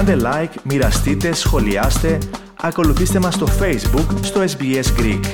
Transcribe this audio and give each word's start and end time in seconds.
Κάντε 0.00 0.16
like, 0.24 0.54
μοιραστείτε, 0.64 1.32
σχολιάστε, 1.32 2.18
ακολουθήστε 2.60 3.18
μας 3.18 3.34
στο 3.34 3.46
Facebook 3.46 4.18
στο 4.22 4.40
SBS 4.40 5.00
Greek. 5.00 5.24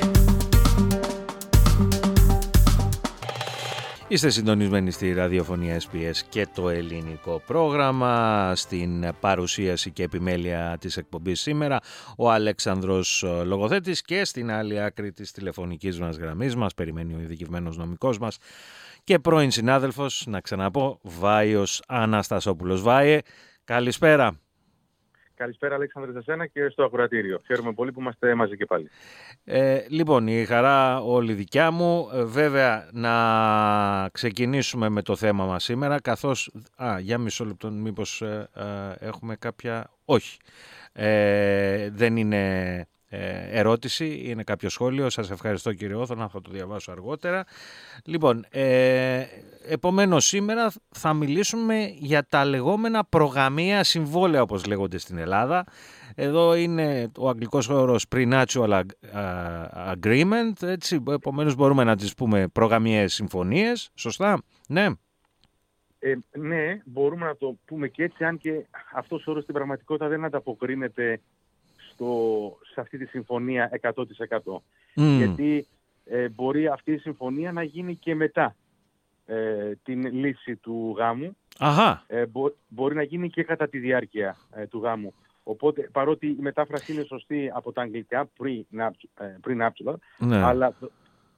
Είστε 4.09 4.29
συντονισμένοι 4.29 4.91
στη 4.91 5.13
ραδιοφωνία 5.13 5.81
SPS 5.81 6.17
και 6.29 6.47
το 6.55 6.69
ελληνικό 6.69 7.43
πρόγραμμα. 7.47 8.53
Στην 8.55 9.13
παρουσίαση 9.21 9.91
και 9.91 10.03
επιμέλεια 10.03 10.77
της 10.81 10.97
εκπομπής 10.97 11.41
σήμερα 11.41 11.81
ο 12.17 12.31
Αλέξανδρος 12.31 13.25
Λογοθέτης 13.45 14.03
και 14.03 14.25
στην 14.25 14.51
άλλη 14.51 14.83
άκρη 14.83 15.13
της 15.13 15.33
τηλεφωνικής 15.33 16.01
μας 16.01 16.17
γραμμής 16.17 16.57
μας 16.57 16.75
περιμένει 16.75 17.15
ο 17.15 17.19
ειδικευμένος 17.21 17.77
νομικός 17.77 18.19
μας 18.19 18.39
και 19.05 19.19
πρώην 19.19 19.51
συνάδελφος, 19.51 20.25
να 20.27 20.41
ξαναπώ, 20.41 20.99
Βάιος 21.03 21.83
Αναστασόπουλος. 21.87 22.83
Βάιε, 22.83 23.19
καλησπέρα. 23.65 24.46
Καλησπέρα 25.37 25.75
Αλέξανδρε 25.75 26.13
σε 26.13 26.23
σένα 26.23 26.47
και 26.47 26.69
στο 26.69 26.85
ακροατήριο. 26.85 27.41
Χαίρομαι 27.47 27.73
πολύ 27.73 27.93
που 27.93 28.01
είμαστε 28.01 28.35
μαζί 28.35 28.57
και 28.57 28.65
πάλι. 28.65 28.91
Ε, 29.45 29.85
λοιπόν, 29.89 30.27
η 30.27 30.45
χαρά 30.45 31.01
όλη 31.01 31.33
δικιά 31.33 31.71
μου. 31.71 32.09
Ε, 32.15 32.25
βέβαια, 32.25 32.89
να 32.93 34.09
ξεκινήσουμε 34.09 34.89
με 34.89 35.03
το 35.03 35.17
θέμα 35.17 35.47
μας 35.47 35.65
σήμερα, 35.65 36.01
καθώς... 36.01 36.53
Α, 36.77 36.99
για 36.99 37.19
μισό 37.19 37.45
λεπτό, 37.45 37.71
μήπως 37.71 38.23
ε, 38.23 38.49
ε, 38.55 39.07
έχουμε 39.07 39.37
κάποια... 39.37 39.91
Όχι. 40.05 40.39
δεν 41.91 42.17
είναι 42.17 42.75
ε, 42.77 42.89
ερώτηση, 43.09 44.23
είναι 44.25 44.43
κάποιο 44.43 44.69
σχόλιο. 44.69 45.11
Σας 45.11 45.31
ευχαριστώ 45.31 45.73
κύριε 45.73 45.95
Όθωνα, 45.95 46.29
θα 46.29 46.41
το 46.41 46.51
διαβάσω 46.51 46.93
αργότερα. 46.93 47.45
Λοιπόν, 48.05 48.47
ε, 48.51 49.25
επομένως 49.69 50.27
σήμερα 50.27 50.73
θα 50.91 51.13
μιλήσουμε 51.13 51.95
για 51.99 52.27
τα 52.29 52.45
λεγόμενα 52.45 53.05
προγαμία 53.05 53.85
συμβόλαια 53.85 54.43
όπως 54.43 54.67
λέγονται 54.67 54.99
στην 54.99 55.19
Ελλάδα. 55.19 55.65
Εδώ 56.15 56.55
είναι 56.55 57.11
ο 57.19 57.29
αγγλικός 57.29 57.69
όρος 57.69 58.07
pre-natural 58.15 58.83
agreement, 59.93 60.63
έτσι, 60.63 61.03
επομένως 61.09 61.55
μπορούμε 61.55 61.85
να 61.85 61.97
τις 61.97 62.15
πούμε 62.15 62.49
προγαμίες 62.49 63.15
συμφωνίες, 63.15 63.91
σωστά, 63.95 64.43
ναι. 64.69 64.87
Ε, 65.99 66.15
ναι, 66.39 66.81
μπορούμε 66.85 67.27
να 67.27 67.37
το 67.37 67.59
πούμε 67.65 67.89
και 67.89 68.03
έτσι, 68.03 68.25
αν 68.25 68.39
και 68.39 68.67
αυτός 68.95 69.27
ο 69.27 69.31
όρος 69.31 69.43
στην 69.43 69.55
πραγματικότητα 69.55 70.09
δεν 70.09 70.25
ανταποκρίνεται 70.25 71.21
στο, 71.97 72.59
σε 72.73 72.81
αυτή 72.81 72.99
τη 72.99 73.07
συμφωνία 73.07 73.71
100%. 73.83 73.93
Γιατί 74.95 75.67
ε, 76.05 76.29
μπορεί 76.29 76.67
αυτή 76.69 76.93
η 76.93 76.99
συμφωνία 76.99 77.53
να 77.53 77.63
γίνει 77.63 77.97
και 77.97 78.15
μετά 78.15 78.57
ε, 79.27 79.73
την 79.83 80.13
λύση 80.13 80.57
του 80.57 80.95
γάμου. 80.97 81.37
Αχα. 81.59 82.05
Ε, 82.07 82.25
μπορεί 82.69 82.95
να 82.95 83.03
γίνει 83.03 83.31
και 83.31 83.43
κατά 83.43 83.69
τη 83.69 83.79
διάρκεια 83.79 84.37
του 84.71 84.79
γάμου. 84.79 85.15
Οπότε, 85.43 85.89
παρότι 85.93 86.27
η 86.27 86.37
μετάφραση 86.41 86.93
είναι 86.93 87.05
σωστή 87.05 87.51
από 87.55 87.73
τα 87.73 87.83
αγγλικά, 87.83 88.29
pre-nuptial, 89.43 89.95
ναι. 90.19 90.37
αλλά 90.37 90.75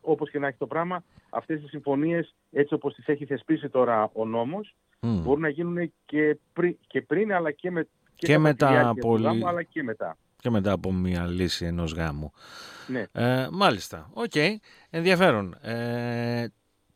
όπως 0.01 0.31
και 0.31 0.39
να 0.39 0.47
έχει 0.47 0.59
το 0.59 0.67
πράγμα, 0.67 1.05
αυτές 1.31 1.63
οι 1.63 1.67
συμφωνίες, 1.67 2.35
έτσι 2.51 2.75
όπως 2.75 2.95
τις 2.95 3.07
έχει 3.07 3.25
θεσπίσει 3.25 3.69
τώρα 3.69 4.11
ο 4.13 4.25
νόμος, 4.25 4.75
μπορούν 5.01 5.41
να 5.41 5.49
γίνουν 5.49 5.93
και, 6.05 6.39
και 6.87 7.03
πριν, 7.03 7.33
αλλά 7.33 7.51
και, 7.51 7.71
με, 7.71 7.89
και, 8.17 8.27
και 8.27 8.39
μετά 8.39 8.95
πολύ... 9.01 9.25
γάμου, 9.25 9.49
αλλά 9.49 9.63
και 9.63 9.83
μετά 9.83 10.17
και 10.49 10.55
μετά 10.55 10.73
από 10.73 10.93
μια 10.93 11.27
λύση 11.27 11.65
ενός 11.65 11.93
γάμου. 11.93 12.33
Ναι. 12.87 13.05
Ε, 13.13 13.49
μάλιστα. 13.53 14.11
OK. 14.13 14.31
Okay. 14.35 14.57
Ενδιαφέρον. 14.91 15.55
Ε, 15.63 16.47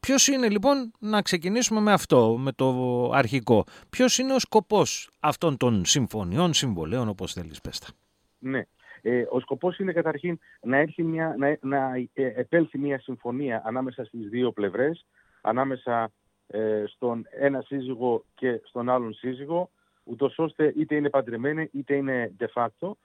ποιος 0.00 0.26
είναι 0.26 0.48
λοιπόν 0.48 0.92
να 0.98 1.22
ξεκινήσουμε 1.22 1.80
με 1.80 1.92
αυτό, 1.92 2.36
με 2.38 2.52
το 2.52 3.10
αρχικό. 3.14 3.64
Ποιος 3.90 4.18
είναι 4.18 4.34
ο 4.34 4.38
σκοπός 4.38 5.10
αυτών 5.20 5.56
των 5.56 5.84
συμφωνιών, 5.84 6.52
συμβολαίων, 6.52 7.08
όπως 7.08 7.32
θέλεις 7.32 7.60
πες 7.60 7.92
Ναι. 8.38 8.62
Ε, 9.02 9.24
ο 9.30 9.40
σκοπός 9.40 9.78
είναι 9.78 9.92
καταρχήν 9.92 10.38
να, 10.62 10.76
έρθει 10.76 11.02
μια, 11.02 11.34
να, 11.38 11.56
να 11.60 11.94
ε, 12.12 12.26
επέλθει 12.26 12.78
μια 12.78 12.98
συμφωνία 13.00 13.62
ανάμεσα 13.64 14.04
στις 14.04 14.28
δύο 14.28 14.52
πλευρές, 14.52 15.06
ανάμεσα 15.40 16.10
ε, 16.46 16.84
στον 16.86 17.26
ένα 17.30 17.60
σύζυγο 17.60 18.24
και 18.34 18.60
στον 18.64 18.88
άλλον 18.88 19.14
σύζυγο, 19.14 19.70
ούτως 20.04 20.38
ώστε 20.38 20.72
είτε 20.76 20.94
είναι 20.94 21.10
παντρεμένοι 21.10 21.68
είτε 21.72 21.94
είναι 21.94 22.32
de 22.38 22.46
facto, 22.54 22.88
ε, 22.88 22.96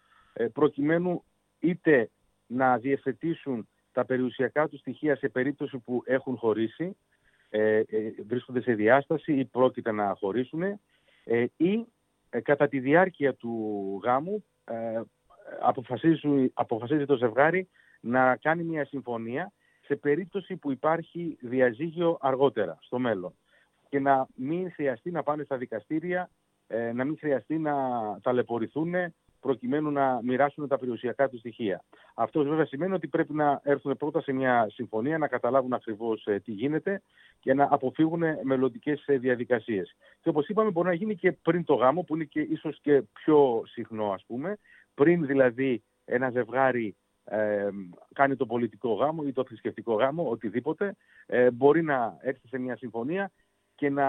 προκειμένου 0.53 1.24
είτε 1.59 2.09
να 2.48 2.78
διευθετήσουν 2.78 3.68
τα 3.92 4.06
περιουσιακά 4.06 4.68
τους 4.68 4.80
στοιχεία 4.80 5.16
σε 5.16 5.30
περίπτωση 5.30 5.78
που 5.78 6.02
έχουν 6.06 6.38
χωρίσει, 6.38 6.98
ε, 7.50 7.78
ε, 7.78 7.86
βρίσκονται 8.28 8.62
σε 8.62 8.74
διάσταση 8.74 9.34
ή 9.34 9.46
πρόκειται 9.46 9.92
να 9.92 10.16
χωρίσουν 10.20 10.80
ή 11.58 11.86
κατά 12.44 12.68
τη 12.68 12.80
διάρκεια 12.80 13.34
του 13.34 14.02
γάμου 14.03 14.44
αποφασίζει, 15.62 16.52
αποφασίζει 16.53 17.06
το 17.06 17.16
ζευγάρι 17.16 17.70
να 18.00 18.36
κάνει 18.36 18.64
μια 18.64 18.86
συμφωνία 18.86 19.52
σε 19.86 19.96
περίπτωση 19.96 20.56
που 20.56 20.72
υπάρχει 20.72 21.38
διαζύγιο 21.42 22.18
αργότερα, 22.22 22.78
στο 22.81 23.00
μέλλον. 23.00 23.34
Και 23.90 24.00
να 24.00 24.28
μην 24.36 24.72
χρειαστεί 24.72 25.12
να 25.12 25.24
πάνε 25.24 25.44
στα 25.44 25.58
δικαστήρια, 25.58 26.30
να 26.94 27.03
μην 27.03 27.18
χρειαστεί 27.18 27.58
να 27.58 27.74
ταλαιπωρηθούν 28.22 28.94
προκειμένου 29.47 29.91
να 29.91 30.19
μοιράσουν 30.24 30.68
τα 30.68 30.78
περιουσιακά 30.78 31.30
τους 31.30 31.40
στοιχεία. 31.40 31.84
Αυτό 32.16 32.44
βέβαια 32.44 32.66
σημαίνει 32.66 32.94
ότι 32.94 33.08
πρέπει 33.08 33.34
να 33.34 33.62
έρθουν 33.63 33.97
πρώτα 33.97 34.22
σε 34.22 34.31
μια 34.31 34.68
συμφωνία, 34.69 35.18
να 35.18 35.28
καταλάβουν 35.28 35.74
ακριβώς 35.74 36.25
ε, 36.25 36.40
τι 36.40 36.52
γίνεται 36.52 37.02
και 37.40 37.53
να 37.53 37.68
αποφύγουν 37.72 38.24
μελλοντικές 38.44 39.03
ε, 39.06 39.18
διαδικασίες. 39.18 39.96
Και 40.22 40.30
όπως 40.30 40.47
είπαμε, 40.47 40.72
μπορεί 40.72 40.88
να 40.88 40.94
γίνει 40.94 41.16
και 41.16 41.31
πριν 41.31 41.63
το 41.63 41.74
γάμο, 41.74 42.02
που 42.02 42.16
είναι 42.16 42.24
και 42.24 42.40
ίσως 42.40 42.80
και 42.81 43.02
πιο 43.13 43.63
συχνό, 43.66 44.12
ας 44.12 44.24
πούμε, 44.28 44.58
πριν 44.94 45.25
δηλαδή 45.25 45.84
ένα 46.06 46.29
ζευγάρι 46.29 46.96
ε, 47.24 47.68
κάνει 48.14 48.35
το 48.35 48.46
πολιτικό 48.46 48.94
γάμο 48.94 49.24
ή 49.28 49.31
το 49.31 49.44
θρησκευτικό 49.44 49.94
γάμο, 49.94 50.29
οτιδήποτε, 50.29 50.96
ε, 51.25 51.52
μπορεί 51.52 51.81
να 51.81 52.18
έρθει 52.22 52.47
σε 52.47 52.58
μια 52.58 52.78
συμφωνία 52.78 53.31
και 53.78 53.90
να 53.90 54.08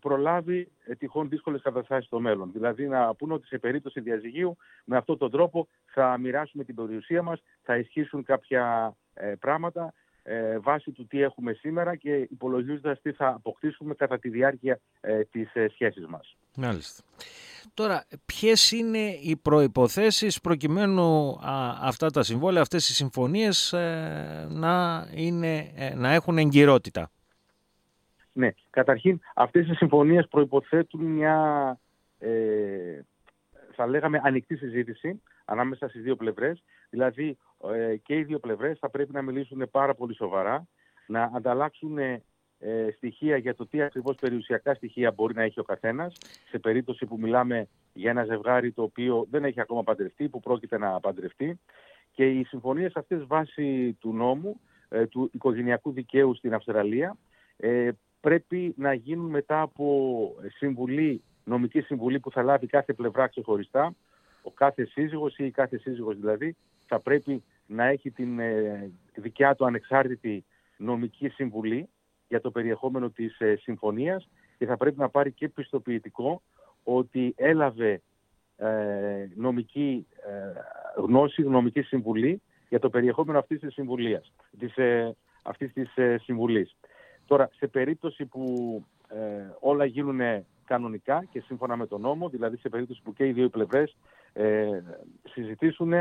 προλάβει 0.00 0.70
ε, 0.84 0.94
τυχόν 0.94 1.28
δύσκολες 1.28 1.62
καταστάσεις 1.62 2.06
στο 2.06 2.20
μέλλον. 2.20 2.50
Δηλαδή 2.52 2.88
να 2.88 3.14
πούνε 3.14 3.34
ότι 3.34 3.46
σε 3.46 3.58
περίπτωση 3.58 4.00
διαζυγίου 4.00 4.56
με 4.84 4.96
αυτόν 4.96 5.18
τον 5.18 5.30
τρόπο 5.30 5.68
θα 5.86 6.18
μοιράσουμε 6.18 6.64
την 6.64 6.74
περιουσία 6.74 7.22
μας, 7.22 7.42
θα 7.62 7.76
ισχύσουν 7.76 8.24
κάποια 8.24 8.94
ε, 9.14 9.34
πράγματα 9.40 9.94
ε, 10.22 10.58
βάσει 10.58 10.90
του 10.90 11.06
τι 11.06 11.22
έχουμε 11.22 11.52
σήμερα 11.52 11.96
και 11.96 12.16
υπολογίζοντας 12.16 13.00
τι 13.02 13.12
θα 13.12 13.28
αποκτήσουμε 13.28 13.94
κατά 13.94 14.18
τη 14.18 14.28
διάρκεια 14.28 14.80
ε, 15.00 15.24
της 15.24 15.54
ε, 15.54 15.68
σχέσης 15.68 16.06
μας. 16.06 16.36
Μάλιστα. 16.56 17.02
Τώρα, 17.74 18.06
ποιες 18.26 18.70
είναι 18.72 19.18
οι 19.22 19.36
προϋποθέσεις 19.36 20.40
προκειμένου 20.40 21.38
αυτά 21.80 22.10
τα 22.10 22.22
συμβόλαια, 22.22 22.62
αυτές 22.62 22.88
οι 22.88 22.94
συμφωνίες 22.94 23.74
να, 24.48 25.06
είναι, 25.14 25.72
να 25.94 26.12
έχουν 26.12 26.38
εγκυρότητα; 26.38 27.10
Ναι, 28.32 28.50
καταρχήν 28.70 29.20
αυτές 29.34 29.68
οι 29.68 29.74
συμφωνίες 29.74 30.28
προϋποθέτουν 30.28 31.04
μια, 31.04 31.78
ε, 32.18 33.00
θα 33.72 33.86
λέγαμε, 33.86 34.20
ανοιχτή 34.22 34.56
συζήτηση 34.56 35.22
ανάμεσα 35.44 35.88
στις 35.88 36.02
δύο 36.02 36.16
πλευρές. 36.16 36.62
Δηλαδή 36.90 37.38
ε, 37.74 37.96
και 37.96 38.16
οι 38.16 38.22
δύο 38.22 38.38
πλευρές 38.38 38.78
θα 38.78 38.90
πρέπει 38.90 39.12
να 39.12 39.22
μιλήσουν 39.22 39.70
πάρα 39.70 39.94
πολύ 39.94 40.14
σοβαρά, 40.14 40.66
να 41.06 41.30
ανταλλάξουν 41.34 41.98
ε, 41.98 42.90
στοιχεία 42.96 43.36
για 43.36 43.54
το 43.54 43.66
τι 43.66 43.82
ακριβώς 43.82 44.16
περιουσιακά 44.16 44.74
στοιχεία 44.74 45.10
μπορεί 45.10 45.34
να 45.34 45.42
έχει 45.42 45.60
ο 45.60 45.62
καθένας, 45.62 46.16
σε 46.48 46.58
περίπτωση 46.58 47.06
που 47.06 47.18
μιλάμε 47.18 47.68
για 47.92 48.10
ένα 48.10 48.24
ζευγάρι 48.24 48.72
το 48.72 48.82
οποίο 48.82 49.26
δεν 49.30 49.44
έχει 49.44 49.60
ακόμα 49.60 49.82
παντρευτεί, 49.82 50.28
που 50.28 50.40
πρόκειται 50.40 50.78
να 50.78 51.00
παντρευτεί. 51.00 51.60
Και 52.12 52.26
οι 52.26 52.44
συμφωνίες 52.44 52.96
αυτές 52.96 53.24
βάσει 53.26 53.96
του 54.00 54.12
νόμου, 54.12 54.60
ε, 54.88 55.06
του 55.06 55.30
οικογενειακού 55.32 55.92
δικαίου 55.92 56.34
στην 56.34 56.54
Αυστραλία, 56.54 57.16
πρέπει 58.20 58.74
να 58.76 58.92
γίνουν 58.92 59.30
μετά 59.30 59.60
από 59.60 60.34
συμβουλή, 60.48 61.22
νομική 61.44 61.80
συμβουλή 61.80 62.20
που 62.20 62.30
θα 62.30 62.42
λάβει 62.42 62.66
κάθε 62.66 62.92
πλευρά 62.92 63.26
ξεχωριστά. 63.26 63.94
Ο 64.42 64.50
κάθε 64.50 64.84
σύζυγος 64.84 65.38
ή 65.38 65.44
η 65.44 65.50
κάθε 65.50 65.78
σύζυγος 65.78 66.16
δηλαδή 66.16 66.56
θα 66.86 67.00
πρέπει 67.00 67.42
να 67.66 67.84
έχει 67.84 68.10
την 68.10 68.38
ε, 68.38 68.90
δικιά 69.14 69.54
του 69.54 69.66
ανεξάρτητη 69.66 70.44
νομική 70.76 71.28
συμβουλή 71.28 71.88
για 72.28 72.40
το 72.40 72.50
περιεχόμενο 72.50 73.10
της 73.10 73.40
ε, 73.40 73.56
συμφωνίας 73.56 74.28
και 74.58 74.66
θα 74.66 74.76
πρέπει 74.76 74.98
να 74.98 75.08
πάρει 75.08 75.32
και 75.32 75.48
πιστοποιητικό 75.48 76.42
ότι 76.84 77.34
έλαβε 77.36 78.02
ε, 78.56 78.68
νομική 79.34 80.06
γνώση, 80.96 81.42
νομική 81.42 81.82
συμβουλή 81.82 82.42
για 82.68 82.78
το 82.78 82.90
περιεχόμενο 82.90 83.38
αυτής 83.38 83.60
της 83.60 83.72
συμβουλίας, 83.72 84.32
της, 84.58 84.74
αυτής 85.42 85.72
της 85.72 85.94
συμβουλής. 86.22 86.76
Τώρα, 87.30 87.50
σε 87.52 87.66
περίπτωση 87.66 88.26
που 88.26 88.42
ε, 89.08 89.18
όλα 89.60 89.84
γίνουν 89.84 90.20
κανονικά 90.64 91.24
και 91.30 91.40
σύμφωνα 91.40 91.76
με 91.76 91.86
τον 91.86 92.00
νόμο, 92.00 92.28
δηλαδή 92.28 92.56
σε 92.56 92.68
περίπτωση 92.68 93.00
που 93.02 93.12
και 93.12 93.26
οι 93.26 93.32
δύο 93.32 93.48
πλευρές 93.48 93.96
ε, 94.32 94.80
συζητήσουν, 95.28 95.92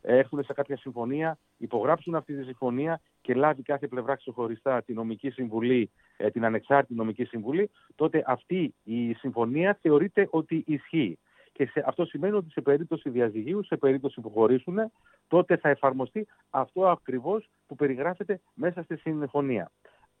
έρθουν 0.00 0.44
σε 0.44 0.52
κάποια 0.52 0.76
συμφωνία, 0.76 1.38
υπογράψουν 1.56 2.14
αυτή 2.14 2.36
τη 2.36 2.44
συμφωνία 2.44 3.00
και 3.20 3.34
λάβει 3.34 3.62
κάθε 3.62 3.86
πλευρά 3.86 4.14
ξεχωριστά 4.16 4.82
τη 4.82 4.92
νομική 4.92 5.30
συμβουλή, 5.30 5.90
ε, 6.16 6.30
την 6.30 6.44
ανεξάρτητη 6.44 6.94
νομική 6.94 7.24
συμβουλή, 7.24 7.70
τότε 7.94 8.22
αυτή 8.26 8.74
η 8.82 9.12
συμφωνία 9.12 9.78
θεωρείται 9.80 10.28
ότι 10.30 10.64
ισχύει. 10.66 11.18
Και 11.52 11.66
σε, 11.66 11.84
αυτό 11.86 12.04
σημαίνει 12.04 12.36
ότι 12.36 12.50
σε 12.50 12.60
περίπτωση 12.60 13.10
διαζυγίου, 13.10 13.64
σε 13.64 13.76
περίπτωση 13.76 14.20
που 14.20 14.30
χωρίσουν, 14.30 14.78
τότε 15.28 15.56
θα 15.56 15.68
εφαρμοστεί 15.68 16.26
αυτό 16.50 16.88
ακριβώς 16.88 17.48
που 17.66 17.74
περιγράφεται 17.74 18.40
μέσα 18.54 18.82
στη 18.82 18.96
συμφωνία. 18.96 19.70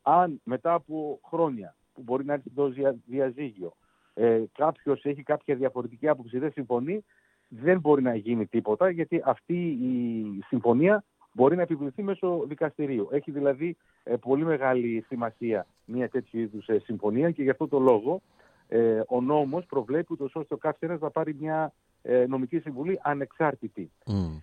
Αν 0.08 0.40
μετά 0.44 0.74
από 0.74 1.20
χρόνια 1.24 1.76
που 1.94 2.02
μπορεί 2.02 2.24
να 2.24 2.32
έρθει 2.32 2.50
το 2.50 2.72
διαζύγιο, 3.06 3.72
ε, 4.14 4.42
κάποιος 4.52 5.04
έχει 5.04 5.22
κάποια 5.22 5.54
διαφορετική 5.54 6.08
άποψη, 6.08 6.38
δεν 6.38 6.52
συμφωνεί, 6.52 7.04
δεν 7.48 7.80
μπορεί 7.80 8.02
να 8.02 8.14
γίνει 8.14 8.46
τίποτα, 8.46 8.90
γιατί 8.90 9.22
αυτή 9.24 9.66
η 9.66 10.42
συμφωνία 10.46 11.04
μπορεί 11.32 11.56
να 11.56 11.62
επιβληθεί 11.62 12.02
μέσω 12.02 12.44
δικαστηρίου. 12.48 13.08
Έχει 13.10 13.30
δηλαδή 13.30 13.76
ε, 14.02 14.16
πολύ 14.16 14.44
μεγάλη 14.44 15.04
σημασία 15.08 15.66
μια 15.84 16.08
τέτοιου 16.08 16.40
είδους 16.40 16.68
ε, 16.68 16.78
συμφωνία 16.78 17.30
και 17.30 17.42
γι' 17.42 17.50
αυτό 17.50 17.68
το 17.68 17.78
λόγο 17.78 18.22
ε, 18.68 19.00
ο 19.06 19.20
νόμος 19.20 19.66
προβλέπει 19.66 20.12
ούτως 20.12 20.34
ώστε 20.34 20.54
ο 20.54 20.56
κάθε 20.56 20.86
ένας 20.86 21.00
να 21.00 21.10
πάρει 21.10 21.36
μια 21.40 21.72
ε, 22.02 22.26
νομική 22.28 22.58
συμβουλή 22.58 23.00
ανεξάρτητη. 23.02 23.90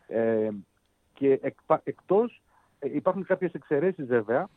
Ε, 0.07 0.49
και 1.13 1.39
εκ, 1.41 1.57
εκτός 1.83 2.41
υπάρχουν 2.79 3.25
κάποιες 3.25 3.53
εξαιρέσεις 3.53 4.05
βέβαια 4.05 4.49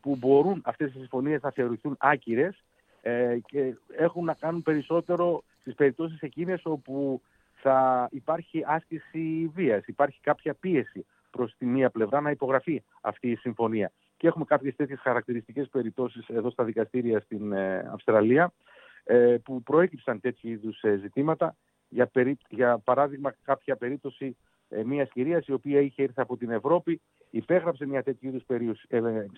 που 0.00 0.16
μπορούν 0.16 0.62
αυτές 0.64 0.94
οι 0.94 0.98
συμφωνίες 0.98 1.42
να 1.42 1.50
θεωρηθούν 1.50 1.96
άκυρες 1.98 2.64
και 3.46 3.74
έχουν 3.96 4.24
να 4.24 4.34
κάνουν 4.34 4.62
περισσότερο 4.62 5.42
στις 5.60 5.74
περιπτώσεις 5.74 6.20
εκείνες 6.20 6.60
όπου 6.64 7.22
θα 7.54 8.08
υπάρχει 8.10 8.62
άσκηση 8.66 9.50
βίας, 9.54 9.86
υπάρχει 9.86 10.20
κάποια 10.20 10.54
πίεση 10.54 11.06
προς 11.30 11.54
τη 11.58 11.66
μία 11.66 11.90
πλευρά 11.90 12.20
να 12.20 12.30
υπογραφεί 12.30 12.82
αυτή 13.00 13.30
η 13.30 13.36
συμφωνία. 13.36 13.92
Και 14.16 14.26
έχουμε 14.26 14.44
κάποιες 14.44 14.76
τέτοιες 14.76 15.00
χαρακτηριστικές 15.00 15.68
περιπτώσεις 15.68 16.28
εδώ 16.28 16.50
στα 16.50 16.64
δικαστήρια 16.64 17.20
στην 17.20 17.54
Αυστραλία 17.92 18.52
ε, 19.04 19.36
που 19.44 19.62
προέκυψαν 19.62 20.20
τέτοιου 20.20 20.50
είδους 20.50 20.82
ε, 20.82 20.96
ζητήματα. 20.96 21.56
Για, 21.88 22.06
περί, 22.06 22.38
για 22.48 22.78
παράδειγμα, 22.78 23.34
κάποια 23.42 23.76
περίπτωση 23.76 24.36
ε, 24.70 24.84
μιας 24.84 25.10
κυρίας 25.10 25.46
η 25.46 25.52
οποία 25.52 25.80
είχε 25.80 26.02
έρθει 26.02 26.20
από 26.20 26.36
την 26.36 26.50
Ευρώπη, 26.50 27.00
υπέγραψε 27.30 27.86
μια 27.86 28.02
τέτοιου 28.02 28.28
είδους 28.28 28.84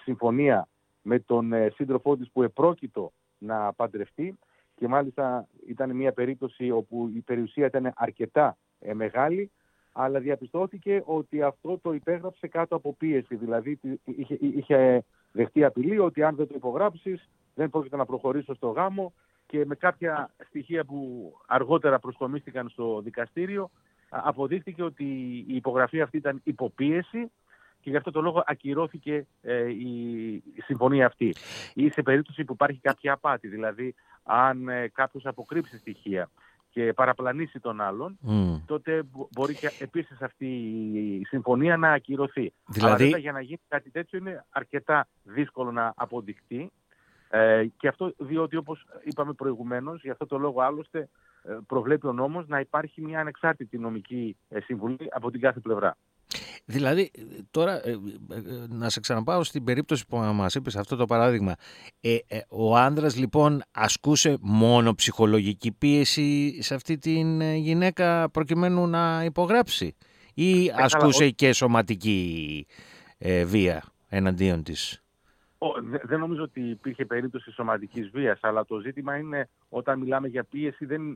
συμφωνία 0.02 0.68
με 1.02 1.18
τον 1.18 1.52
σύντροφό 1.74 2.16
της 2.16 2.30
που 2.32 2.42
επρόκειτο 2.42 3.12
να 3.38 3.72
παντρευτεί 3.72 4.38
και 4.74 4.88
μάλιστα 4.88 5.48
ήταν 5.66 5.96
μια 5.96 6.12
περίπτωση 6.12 6.70
όπου 6.70 7.10
η 7.14 7.20
περιουσία 7.20 7.66
ήταν 7.66 7.92
αρκετά 7.96 8.56
μεγάλη 8.94 9.50
αλλά 9.92 10.20
διαπιστώθηκε 10.20 11.02
ότι 11.04 11.42
αυτό 11.42 11.78
το 11.78 11.92
υπέγραψε 11.92 12.46
κάτω 12.46 12.76
από 12.76 12.94
πίεση. 12.94 13.34
Δηλαδή 13.34 13.80
είχε, 14.04 14.38
είχε 14.40 15.04
δεχτεί 15.32 15.64
απειλή 15.64 15.98
ότι 15.98 16.22
αν 16.22 16.36
δεν 16.36 16.46
το 16.46 16.54
υπογράψεις 16.56 17.30
δεν 17.54 17.70
πρόκειται 17.70 17.96
να 17.96 18.04
προχωρήσω 18.04 18.54
στο 18.54 18.68
γάμο 18.68 19.12
και 19.46 19.66
με 19.66 19.74
κάποια 19.74 20.30
στοιχεία 20.46 20.84
που 20.84 21.32
αργότερα 21.46 21.98
προσκομίστηκαν 21.98 22.68
στο 22.68 23.00
δικαστήριο 23.00 23.70
αποδείχθηκε 24.12 24.82
ότι 24.82 25.04
η 25.48 25.54
υπογραφή 25.54 26.00
αυτή 26.00 26.16
ήταν 26.16 26.40
υποπίεση 26.44 27.30
και 27.80 27.90
γι' 27.90 27.96
αυτό 27.96 28.10
το 28.10 28.20
λόγο 28.20 28.42
ακυρώθηκε 28.46 29.26
ε, 29.42 29.68
η 29.68 30.42
συμφωνία 30.64 31.06
αυτή. 31.06 31.34
Ή 31.74 31.88
σε 31.88 32.02
περίπτωση 32.02 32.44
που 32.44 32.52
υπάρχει 32.52 32.78
κάποια 32.78 33.12
απάτη, 33.12 33.48
δηλαδή 33.48 33.94
αν 34.22 34.68
ε, 34.68 34.88
κάποιος 34.88 35.26
αποκρύψει 35.26 35.78
στοιχεία 35.78 36.30
και 36.70 36.92
παραπλανήσει 36.92 37.60
τον 37.60 37.80
άλλον, 37.80 38.18
τότε 38.66 39.02
μπορεί 39.30 39.54
και 39.54 39.70
επίσης 39.78 40.22
αυτή 40.22 40.46
η 41.20 41.24
συμφωνία 41.24 41.76
να 41.76 41.92
ακυρωθεί. 41.92 42.52
Δηλαδή... 42.66 43.06
Αλλά 43.06 43.18
για 43.18 43.32
να 43.32 43.40
γίνει 43.40 43.60
κάτι 43.68 43.90
τέτοιο 43.90 44.18
είναι 44.18 44.44
αρκετά 44.50 45.08
δύσκολο 45.22 45.72
να 45.72 45.92
αποδεικτεί 45.96 46.70
ε, 47.34 47.66
και 47.76 47.88
αυτό 47.88 48.14
διότι 48.18 48.56
όπως 48.56 48.86
είπαμε 49.04 49.32
προηγουμένως, 49.32 50.02
για 50.02 50.12
αυτό 50.12 50.26
το 50.26 50.38
λόγο 50.38 50.60
άλλωστε 50.60 51.08
ε, 51.42 51.56
προβλέπει 51.66 52.06
ο 52.06 52.12
νόμος 52.12 52.46
να 52.48 52.60
υπάρχει 52.60 53.02
μια 53.02 53.20
ανεξάρτητη 53.20 53.78
νομική 53.78 54.36
ε, 54.48 54.60
συμβουλή 54.60 55.06
από 55.10 55.30
την 55.30 55.40
κάθε 55.40 55.60
πλευρά. 55.60 55.96
Δηλαδή, 56.64 57.10
τώρα 57.50 57.80
να 58.68 58.90
σε 58.90 59.00
ξαναπάω 59.00 59.44
στην 59.44 59.64
περίπτωση 59.64 60.06
που 60.06 60.16
μας 60.16 60.54
είπες 60.54 60.76
αυτό 60.76 60.96
το 60.96 61.04
παράδειγμα. 61.04 61.54
ο 62.48 62.76
άνδρας 62.76 63.16
λοιπόν 63.16 63.62
ασκούσε 63.70 64.36
μόνο 64.40 64.94
ψυχολογική 64.94 65.72
πίεση 65.72 66.62
σε 66.62 66.74
αυτή 66.74 66.98
την 66.98 67.40
γυναίκα 67.40 68.30
προκειμένου 68.30 68.86
να 68.86 69.24
υπογράψει 69.24 69.96
ή 70.34 70.70
ασκούσε 70.76 71.30
και 71.30 71.52
σωματική 71.52 72.66
βία 73.44 73.82
εναντίον 74.08 74.62
της; 74.62 75.01
Δεν 76.02 76.18
νομίζω 76.18 76.42
ότι 76.42 76.60
υπήρχε 76.60 77.04
περίπτωση 77.04 77.50
σωματικής 77.50 78.10
βίας, 78.10 78.38
αλλά 78.42 78.64
το 78.64 78.78
ζήτημα 78.78 79.16
είναι 79.16 79.48
όταν 79.68 79.98
μιλάμε 79.98 80.28
για 80.28 80.44
πίεση 80.44 80.84
δεν, 80.84 81.10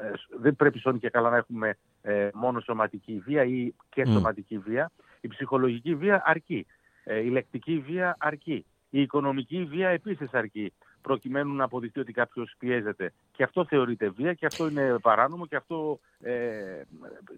ε, 0.00 0.10
δεν 0.40 0.56
πρέπει 0.56 0.78
σώνει 0.78 0.98
και 0.98 1.10
καλά 1.10 1.30
να 1.30 1.36
έχουμε 1.36 1.76
ε, 2.02 2.28
μόνο 2.34 2.60
σωματική 2.60 3.22
βία 3.24 3.44
ή 3.44 3.74
και 3.88 4.06
σωματική 4.06 4.58
βία. 4.58 4.90
Η 5.20 5.28
ψυχολογική 5.28 5.94
βία 5.94 6.22
αρκεί. 6.24 6.66
Ε, 7.04 7.18
η 7.18 7.28
λεκτική 7.28 7.78
βία 7.78 8.16
αρκεί. 8.18 8.64
Η 8.90 9.00
οικονομική 9.00 9.64
βία 9.64 9.88
επίσης 9.88 10.32
αρκεί 10.32 10.72
προκειμένου 11.00 11.54
να 11.54 11.64
αποδειχτεί 11.64 12.00
ότι 12.00 12.12
κάποιος 12.12 12.54
πιέζεται. 12.58 13.12
Και 13.32 13.42
αυτό 13.42 13.64
θεωρείται 13.64 14.08
βία 14.08 14.34
και 14.34 14.46
αυτό 14.46 14.68
είναι 14.68 14.98
παράνομο 15.02 15.46
και 15.46 15.56
αυτό 15.56 16.00
ε, 16.20 16.82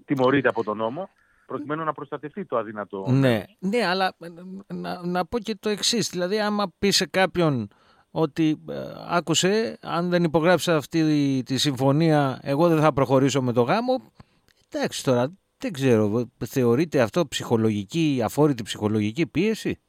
τιμωρείται 0.05 0.49
από 0.49 0.65
τον 0.65 0.77
νόμο 0.77 1.11
προκειμένου 1.51 1.85
να 1.85 1.93
προστατευτεί 1.93 2.45
το 2.45 2.57
αδυνατό. 2.57 3.07
Ναι, 3.09 3.45
ναι 3.59 3.87
αλλά 3.87 4.15
ε, 4.19 4.29
να, 4.75 5.07
να 5.07 5.25
πω 5.25 5.39
και 5.39 5.57
το 5.61 5.69
εξής. 5.69 6.09
Δηλαδή, 6.09 6.41
άμα 6.41 6.73
πει 6.79 6.91
σε 6.91 7.07
κάποιον 7.07 7.69
ότι 8.11 8.65
ε, 8.69 8.75
άκουσε, 9.09 9.79
αν 9.83 10.09
δεν 10.09 10.25
υπογράψει 10.25 10.71
αυτή 10.71 11.43
τη 11.45 11.59
συμφωνία, 11.59 12.39
εγώ 12.43 12.69
δεν 12.69 12.81
θα 12.81 12.93
προχωρήσω 12.93 13.43
με 13.43 13.53
το 13.53 13.63
γάμο. 13.63 14.13
Εντάξει 14.69 15.05
τώρα, 15.05 15.33
δεν 15.59 15.73
ξέρω, 15.73 16.31
θεωρείται 16.47 17.01
αυτό 17.01 17.27
ψυχολογική, 17.27 18.21
αφόρητη 18.25 18.63
ψυχολογική 18.63 19.27
πίεση; 19.27 19.81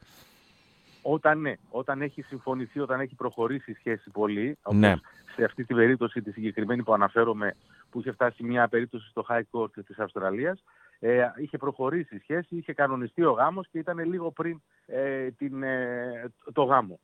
Όταν 1.02 1.42
ναι, 1.42 1.54
όταν 1.70 2.02
έχει 2.02 2.22
συμφωνηθεί, 2.22 2.80
όταν 2.80 3.00
έχει 3.00 3.16
προχωρήσει 3.16 3.72
η 3.72 3.74
σχέση 3.74 4.10
πολύ, 4.10 4.58
ναι. 4.74 4.94
σε 5.36 5.44
αυτή 5.44 5.66
την 5.66 5.76
περίπτωση 5.76 6.22
τη 6.22 6.32
συγκεκριμένη 6.32 6.84
που 6.84 6.94
αναφέρομαι, 6.94 7.56
που 7.90 8.00
είχε 8.00 8.12
φτάσει 8.12 8.44
μια 8.44 8.68
περίπτωση 8.68 9.10
στο 9.10 9.26
High 9.30 9.42
Court 9.52 9.72
της 9.86 10.00
Αυστραλίας, 10.00 10.64
ε, 11.04 11.32
είχε 11.38 11.58
προχωρήσει 11.58 12.16
η 12.16 12.20
σχέση, 12.20 12.56
είχε 12.56 12.74
κανονιστεί 12.74 13.24
ο 13.24 13.32
γάμος 13.32 13.68
και 13.68 13.78
ήταν 13.78 14.00
λίγο 14.00 14.32
πριν 14.32 14.62
ε, 14.86 15.32
την, 15.32 15.64
ε, 15.64 16.32
το 16.54 16.64
γάμο. 16.64 17.00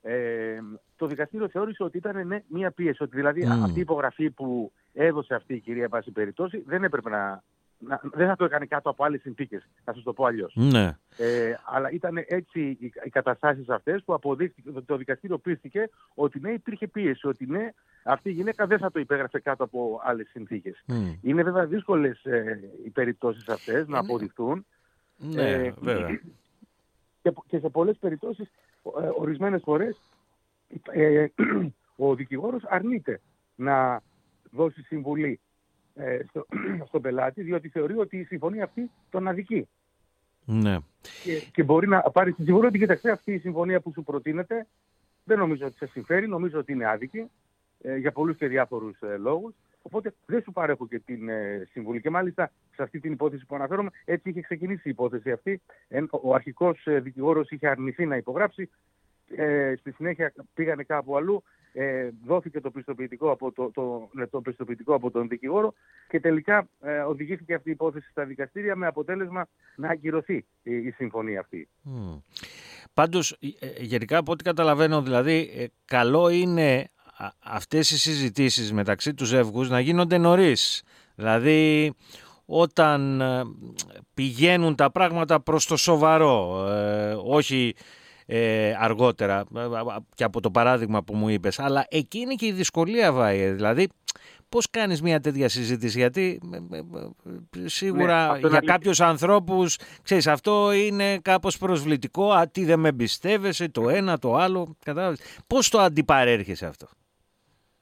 Ε, 0.00 0.58
το 0.96 1.06
δικαστήριο 1.06 1.48
θεώρησε 1.48 1.82
ότι 1.82 1.96
ήταν 1.96 2.26
ναι, 2.26 2.42
μία 2.48 2.70
πίεση, 2.70 3.02
ότι 3.02 3.16
δηλαδή 3.16 3.44
αυτή 3.44 3.78
η 3.78 3.80
υπογραφή 3.80 4.30
που 4.30 4.72
έδωσε 4.92 5.34
αυτή 5.34 5.54
η 5.54 5.60
κυρία 5.60 5.88
πάση 5.88 6.10
περιπτώσει 6.10 6.62
δεν 6.66 6.84
έπρεπε 6.84 7.10
να, 7.10 7.42
να, 7.78 8.00
δεν 8.02 8.26
θα 8.26 8.36
το 8.36 8.44
έκανε 8.44 8.66
κάτω 8.66 8.90
από 8.90 9.04
άλλες 9.04 9.20
συνθήκες, 9.20 9.68
θα 9.84 9.92
σας 9.94 10.02
το 10.02 10.12
πω 10.12 10.24
αλλιώς. 10.24 10.52
Ναι. 10.56 10.98
Ε, 11.16 11.54
αλλά 11.64 11.90
ήταν 11.90 12.24
έτσι 12.26 12.60
οι, 12.60 12.92
οι 13.04 13.10
καταστάσεις 13.10 13.68
αυτές 13.68 14.02
που 14.04 14.14
αποδείχθηκε, 14.14 14.70
το 14.86 14.96
δικαστήριο 14.96 15.38
πίστηκε 15.38 15.90
ότι 16.14 16.40
ναι 16.40 16.50
υπήρχε 16.50 16.86
πίεση, 16.86 17.26
ότι 17.26 17.46
ναι 17.46 17.72
αυτή 18.04 18.28
η 18.28 18.32
γυναίκα 18.32 18.66
δεν 18.66 18.78
θα 18.78 18.90
το 18.90 19.00
υπέγραφε 19.00 19.40
κάτω 19.40 19.64
από 19.64 20.00
άλλες 20.04 20.28
συνθήκες. 20.28 20.84
Είναι 21.22 21.42
βέβαια 21.42 21.66
δύσκολες 21.66 22.24
ε, 22.24 22.60
οι 22.84 22.90
περιπτώσεις 22.90 23.48
αυτές 23.48 23.88
να 23.88 23.98
αποδειχθούν. 23.98 24.66
Ναι, 25.16 25.50
ε, 25.50 25.72
βέβαια. 25.80 26.20
Και, 27.22 27.32
και 27.46 27.58
σε 27.58 27.68
πολλές 27.68 27.96
περιπτώσεις, 27.98 28.46
ε, 29.02 29.08
ορισμένες 29.18 29.62
φορές, 29.64 30.00
ε, 30.90 31.26
ο 32.06 32.14
δικηγόρος 32.14 32.62
αρνείται 32.64 33.20
να 33.54 34.02
δώσει 34.50 34.82
συμβουλή 34.82 35.40
ε, 35.96 36.18
στο, 36.28 36.46
στον 36.88 37.00
πελάτη, 37.00 37.42
διότι 37.42 37.68
θεωρεί 37.68 37.98
ότι 37.98 38.16
η 38.16 38.24
συμφωνία 38.24 38.64
αυτή 38.64 38.90
τον 39.10 39.28
αδικεί. 39.28 39.68
Ναι. 40.44 40.78
Και, 41.22 41.42
και 41.52 41.62
μπορεί 41.62 41.88
να 41.88 42.00
πάρει 42.00 42.32
τη 42.32 42.42
συμβουλή 42.44 42.66
ότι 42.66 42.78
κοιτάξτε 42.78 43.10
αυτή 43.10 43.32
η 43.32 43.38
συμφωνία 43.38 43.80
που 43.80 43.92
σου 43.92 44.02
προτείνεται 44.02 44.66
δεν 45.24 45.38
νομίζω 45.38 45.66
ότι 45.66 45.76
σε 45.76 45.86
συμφέρει, 45.86 46.28
νομίζω 46.28 46.58
ότι 46.58 46.72
είναι 46.72 46.88
άδικη 46.88 47.30
ε, 47.80 47.96
για 47.96 48.12
πολλούς 48.12 48.36
και 48.36 48.46
διάφορους 48.46 49.00
ε, 49.00 49.16
λόγους. 49.16 49.54
Οπότε 49.82 50.14
δεν 50.26 50.42
σου 50.42 50.52
παρέχω 50.52 50.86
και 50.86 50.98
την 50.98 51.28
ε, 51.28 51.68
συμβουλή. 51.70 52.00
Και 52.00 52.10
μάλιστα 52.10 52.50
σε 52.74 52.82
αυτή 52.82 53.00
την 53.00 53.12
υπόθεση 53.12 53.46
που 53.46 53.54
αναφέρομαι, 53.54 53.90
έτσι 54.04 54.28
είχε 54.28 54.40
ξεκινήσει 54.40 54.82
η 54.84 54.90
υπόθεση 54.90 55.30
αυτή. 55.30 55.60
ο 56.10 56.34
αρχικός 56.34 56.86
ε, 56.86 57.00
δικηγόρος 57.00 57.50
είχε 57.50 57.68
αρνηθεί 57.68 58.06
να 58.06 58.16
υπογράψει. 58.16 58.70
Ε, 59.36 59.74
στη 59.78 59.92
συνέχεια 59.92 60.32
πήγανε 60.54 60.82
κάπου 60.82 61.16
αλλού 61.16 61.42
ε, 61.78 62.10
δόθηκε 62.24 62.60
το 62.60 62.70
πιστοποιητικό, 62.70 63.30
από 63.30 63.52
το, 63.52 63.70
το, 63.70 64.08
ναι, 64.12 64.26
το 64.26 64.40
πιστοποιητικό 64.40 64.94
από 64.94 65.10
τον 65.10 65.28
δικηγόρο 65.28 65.74
και 66.08 66.20
τελικά 66.20 66.68
ε, 66.80 66.98
οδηγήθηκε 66.98 67.54
αυτή 67.54 67.68
η 67.68 67.72
υπόθεση 67.72 68.10
στα 68.10 68.24
δικαστήρια 68.24 68.76
με 68.76 68.86
αποτέλεσμα 68.86 69.48
να 69.76 69.88
ακυρωθεί 69.88 70.44
η, 70.62 70.76
η 70.76 70.90
συμφωνία 70.90 71.40
αυτή. 71.40 71.68
Mm. 71.84 72.22
Πάντως, 72.94 73.30
ε, 73.30 73.66
ε, 73.66 73.82
γενικά 73.82 74.18
από 74.18 74.32
ό,τι 74.32 74.44
καταλαβαίνω, 74.44 75.02
δηλαδή, 75.02 75.52
ε, 75.56 75.64
καλό 75.84 76.28
είναι 76.28 76.90
αυτές 77.42 77.90
οι 77.90 77.98
συζητήσεις 77.98 78.72
μεταξύ 78.72 79.14
τους 79.14 79.28
ζεύγους 79.28 79.70
να 79.70 79.80
γίνονται 79.80 80.18
νωρίς. 80.18 80.82
Δηλαδή, 81.14 81.92
όταν 82.44 83.22
πηγαίνουν 84.14 84.74
τα 84.74 84.90
πράγματα 84.90 85.40
προς 85.40 85.66
το 85.66 85.76
σοβαρό, 85.76 86.66
όχι 87.24 87.74
ε, 88.26 88.74
αργότερα 88.78 89.44
και 90.14 90.24
από 90.24 90.40
το 90.40 90.50
παράδειγμα 90.50 91.02
που 91.02 91.14
μου 91.14 91.28
είπες. 91.28 91.58
Αλλά 91.58 91.86
εκεί 91.88 92.18
είναι 92.18 92.34
και 92.34 92.46
η 92.46 92.52
δυσκολία, 92.52 93.12
Βάιε. 93.12 93.52
Δηλαδή, 93.52 93.88
πώς 94.48 94.70
κάνεις 94.70 95.02
μια 95.02 95.20
τέτοια 95.20 95.48
συζήτηση, 95.48 95.98
γιατί 95.98 96.40
σίγουρα 97.64 98.38
ναι, 98.38 98.48
για 98.48 98.60
κάποιους 98.60 99.00
ανθρώπους, 99.00 99.78
ξέρεις, 100.02 100.26
αυτό 100.26 100.72
είναι 100.72 101.18
κάπως 101.18 101.58
προσβλητικό, 101.58 102.30
α, 102.30 102.48
τι 102.48 102.64
δεν 102.64 102.80
με 102.80 102.88
εμπιστεύεσαι, 102.88 103.68
το 103.68 103.88
ένα, 103.88 104.18
το 104.18 104.34
άλλο, 104.34 104.76
κατάλαβες. 104.84 105.42
Πώς 105.46 105.68
το 105.68 105.78
αντιπαρέρχεσαι 105.78 106.66
αυτό; 106.66 106.86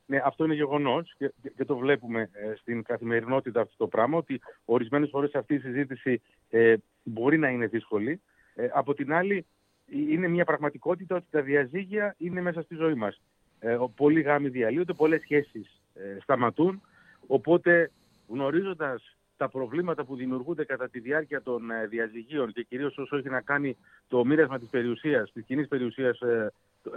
Ναι, 0.06 0.22
αυτό 0.24 0.44
είναι 0.44 0.54
γεγονός 0.54 1.14
και, 1.18 1.32
και, 1.56 1.64
το 1.64 1.76
βλέπουμε 1.76 2.30
ε, 2.32 2.54
στην 2.56 2.82
καθημερινότητα 2.82 3.60
αυτό 3.60 3.74
το 3.76 3.86
πράγμα, 3.86 4.18
ότι 4.18 4.40
ορισμένες 4.64 5.08
φορές 5.10 5.34
αυτή 5.34 5.54
η 5.54 5.58
συζήτηση 5.58 6.20
ε, 6.50 6.74
μπορεί 7.02 7.38
να 7.38 7.48
είναι 7.48 7.66
δύσκολη. 7.66 8.20
Ε, 8.54 8.68
από 8.72 8.94
την 8.94 9.12
άλλη, 9.12 9.46
είναι 9.86 10.28
μια 10.28 10.44
πραγματικότητα 10.44 11.16
ότι 11.16 11.26
τα 11.30 11.42
διαζύγια 11.42 12.14
είναι 12.18 12.40
μέσα 12.40 12.62
στη 12.62 12.74
ζωή 12.74 12.94
μας. 12.94 13.20
Ε, 13.58 13.78
πολλοί 13.96 14.20
γάμοι 14.20 14.48
διαλύονται, 14.48 14.92
πολλές 14.92 15.20
σχέσεις 15.20 15.82
ε, 15.94 16.20
σταματούν. 16.22 16.80
Οπότε, 17.26 17.90
γνωρίζοντας 18.28 19.16
τα 19.36 19.48
προβλήματα 19.48 20.04
που 20.04 20.16
δημιουργούνται 20.16 20.64
κατά 20.64 20.88
τη 20.88 21.00
διάρκεια 21.00 21.42
των 21.42 21.70
ε, 21.70 21.86
διαζυγίων 21.86 22.52
και 22.52 22.62
κυρίως 22.62 22.98
όσο 22.98 23.16
έχει 23.16 23.28
να 23.28 23.40
κάνει 23.40 23.76
το 24.08 24.24
μοίρασμα 24.24 24.58
της 24.58 24.68
περιουσίας, 24.68 25.32
της 25.32 25.44
κοινής 25.44 25.68
περιουσίας 25.68 26.18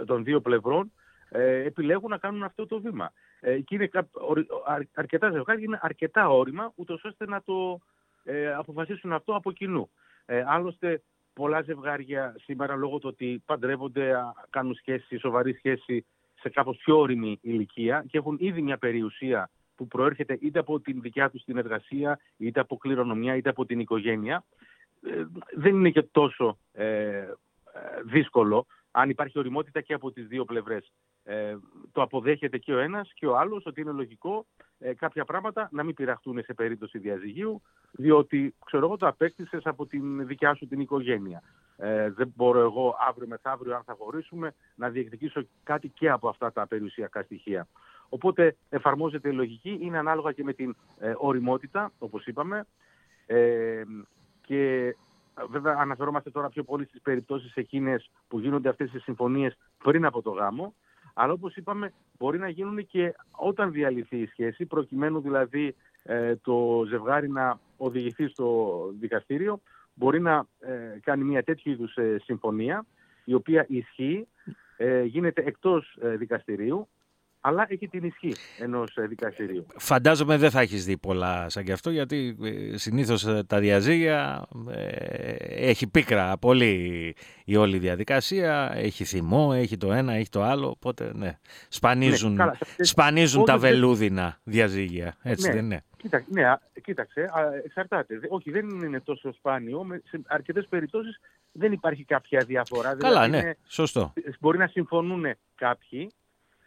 των 0.06 0.24
δύο 0.24 0.40
πλευρών, 0.40 0.92
ε, 1.30 1.62
επιλέγουν 1.62 2.10
να 2.10 2.18
κάνουν 2.18 2.42
αυτό 2.42 2.66
το 2.66 2.80
βήμα. 2.80 3.12
Ε, 3.40 3.58
και 3.58 3.74
είναι 3.74 3.88
αρκετά 4.94 5.30
ζευγάρια, 5.30 5.64
είναι 5.64 5.78
αρκετά 5.82 6.28
όρημα, 6.28 6.72
ούτως 6.74 7.04
ώστε 7.04 7.26
να 7.26 7.42
το 7.42 7.80
ε, 8.24 8.54
αποφασίσουν 8.54 9.12
αυτό 9.12 9.34
από 9.34 9.52
κοινού. 9.52 9.90
Ε, 10.26 10.44
άλλωστε, 10.46 11.02
πολλά 11.38 11.62
ζευγάρια 11.62 12.34
σήμερα 12.38 12.76
λόγω 12.76 12.98
του 12.98 13.08
ότι 13.12 13.42
παντρεύονται, 13.46 14.14
κάνουν 14.50 14.74
σχέση, 14.74 15.18
σοβαρή 15.18 15.52
σχέση 15.52 16.04
σε 16.40 16.48
κάπως 16.48 16.76
πιο 16.76 16.98
όρημη 16.98 17.38
ηλικία 17.42 18.04
και 18.08 18.18
έχουν 18.18 18.36
ήδη 18.40 18.62
μια 18.62 18.78
περιουσία 18.78 19.50
που 19.76 19.86
προέρχεται 19.86 20.38
είτε 20.40 20.58
από 20.58 20.80
την 20.80 21.00
δικιά 21.00 21.30
τους 21.30 21.44
την 21.44 21.56
εργασία, 21.56 22.18
είτε 22.36 22.60
από 22.60 22.76
κληρονομιά, 22.76 23.36
είτε 23.36 23.48
από 23.48 23.66
την 23.66 23.80
οικογένεια. 23.80 24.44
Ε, 25.02 25.24
δεν 25.54 25.74
είναι 25.74 25.90
και 25.90 26.02
τόσο 26.02 26.58
ε, 26.72 27.24
δύσκολο 28.04 28.66
αν 29.00 29.10
υπάρχει 29.10 29.38
οριμότητα 29.38 29.80
και 29.80 29.94
από 29.94 30.12
τις 30.12 30.26
δύο 30.26 30.44
πλευρές. 30.44 30.92
Ε, 31.24 31.56
το 31.92 32.02
αποδέχεται 32.02 32.58
και 32.58 32.74
ο 32.74 32.78
ένας 32.78 33.12
και 33.14 33.26
ο 33.26 33.38
άλλος 33.38 33.66
ότι 33.66 33.80
είναι 33.80 33.90
λογικό 33.90 34.46
ε, 34.78 34.94
κάποια 34.94 35.24
πράγματα 35.24 35.68
να 35.72 35.82
μην 35.82 35.94
πειραχτούν 35.94 36.42
σε 36.42 36.54
περίπτωση 36.54 36.98
διαζυγίου 36.98 37.62
διότι 37.90 38.54
ξέρω 38.64 38.86
εγώ 38.86 38.96
το 38.96 39.06
απέκτησες 39.06 39.66
από 39.66 39.86
την 39.86 40.26
δικιά 40.26 40.54
σου 40.54 40.66
την 40.66 40.80
οικογένεια. 40.80 41.42
Ε, 41.76 42.10
δεν 42.10 42.32
μπορώ 42.36 42.60
εγώ 42.60 42.96
αύριο 43.08 43.26
μεθαύριο 43.26 43.76
αν 43.76 43.82
θα 43.84 43.96
χωρίσουμε 43.98 44.54
να 44.74 44.88
διεκδικήσω 44.88 45.42
κάτι 45.62 45.88
και 45.88 46.10
από 46.10 46.28
αυτά 46.28 46.52
τα 46.52 46.66
περιουσιακά 46.66 47.22
στοιχεία. 47.22 47.68
Οπότε 48.08 48.56
εφαρμόζεται 48.68 49.28
η 49.28 49.32
λογική, 49.32 49.78
είναι 49.80 49.98
ανάλογα 49.98 50.32
και 50.32 50.44
με 50.44 50.52
την 50.52 50.76
ε, 50.98 51.12
οριμότητα 51.16 51.92
όπως 51.98 52.26
είπαμε 52.26 52.66
ε, 53.26 53.82
και 54.40 54.94
Βέβαια, 55.50 55.76
αναφερόμαστε 55.78 56.30
τώρα 56.30 56.48
πιο 56.48 56.62
πολύ 56.62 56.84
στις 56.84 57.00
περιπτώσεις 57.00 57.54
εκείνες 57.54 58.10
που 58.28 58.38
γίνονται 58.38 58.68
αυτές 58.68 58.92
οι 58.92 58.98
συμφωνίες 58.98 59.56
πριν 59.78 60.04
από 60.04 60.22
το 60.22 60.30
γάμο. 60.30 60.74
Αλλά 61.14 61.32
όπως 61.32 61.56
είπαμε, 61.56 61.92
μπορεί 62.18 62.38
να 62.38 62.48
γίνουν 62.48 62.86
και 62.86 63.14
όταν 63.30 63.72
διαλυθεί 63.72 64.16
η 64.16 64.26
σχέση, 64.26 64.66
προκειμένου 64.66 65.20
δηλαδή 65.20 65.74
ε, 66.02 66.36
το 66.36 66.84
ζευγάρι 66.88 67.28
να 67.28 67.60
οδηγηθεί 67.76 68.28
στο 68.28 68.90
δικαστήριο, 69.00 69.60
μπορεί 69.94 70.20
να 70.20 70.46
ε, 70.58 70.98
κάνει 71.02 71.24
μια 71.24 71.42
τέτοιου 71.42 71.70
είδους 71.72 71.96
ε, 71.96 72.18
συμφωνία, 72.22 72.86
η 73.24 73.34
οποία 73.34 73.64
ισχύει, 73.68 74.28
γίνεται 75.04 75.42
εκτός 75.42 75.98
δικαστηρίου 76.00 76.88
αλλά 77.40 77.66
έχει 77.68 77.88
την 77.88 78.04
ισχύ 78.04 78.34
ενός 78.58 78.96
ε, 78.96 79.06
δικαστηρίου. 79.06 79.66
Φαντάζομαι 79.76 80.36
δεν 80.36 80.50
θα 80.50 80.60
έχεις 80.60 80.84
δει 80.84 80.96
πολλά 80.96 81.48
σαν 81.48 81.64
και 81.64 81.72
αυτό, 81.72 81.90
γιατί 81.90 82.36
ε, 82.42 82.76
συνήθως 82.76 83.26
ε, 83.26 83.44
τα 83.46 83.58
διαζύγια 83.58 84.46
έχει 85.48 85.90
πίκρα 85.90 86.38
πολύ 86.38 87.14
η 87.44 87.56
όλη 87.56 87.78
διαδικασία. 87.78 88.72
Έχει 88.74 89.04
θυμό, 89.04 89.50
έχει 89.54 89.76
το 89.76 89.92
ένα, 89.92 90.12
έχει 90.12 90.28
το 90.28 90.42
άλλο. 90.42 90.68
Οπότε 90.68 91.10
ναι, 91.14 91.38
σπανίζουν, 91.68 92.34
ναι, 92.34 92.50
σπανίζουν 92.78 93.44
τα 93.44 93.58
βελούδινα 93.58 94.38
διαζύγια. 94.44 95.16
Έτσι 95.22 95.48
ναι, 95.48 95.54
δεν 95.54 95.64
είναι; 95.64 95.82
Κοίταξε, 95.96 96.26
ναι, 96.30 96.54
κοίταξε, 96.82 97.30
εξαρτάται. 97.64 98.20
Όχι, 98.28 98.50
δεν 98.50 98.68
είναι 98.68 99.00
τόσο 99.00 99.32
σπάνιο. 99.32 99.86
Σε 100.04 100.20
αρκετές 100.26 100.66
περιπτώσεις 100.68 101.20
δεν 101.52 101.72
υπάρχει 101.72 102.04
κάποια 102.04 102.44
διαφορά. 102.44 102.96
Καλά, 102.96 103.24
δηλαδή 103.24 103.46
ναι, 103.46 103.52
σωστό. 103.66 104.12
Μπορεί 104.40 104.58
να 104.58 104.66
συμφωνούν 104.66 105.24
κάποιοι 105.54 106.12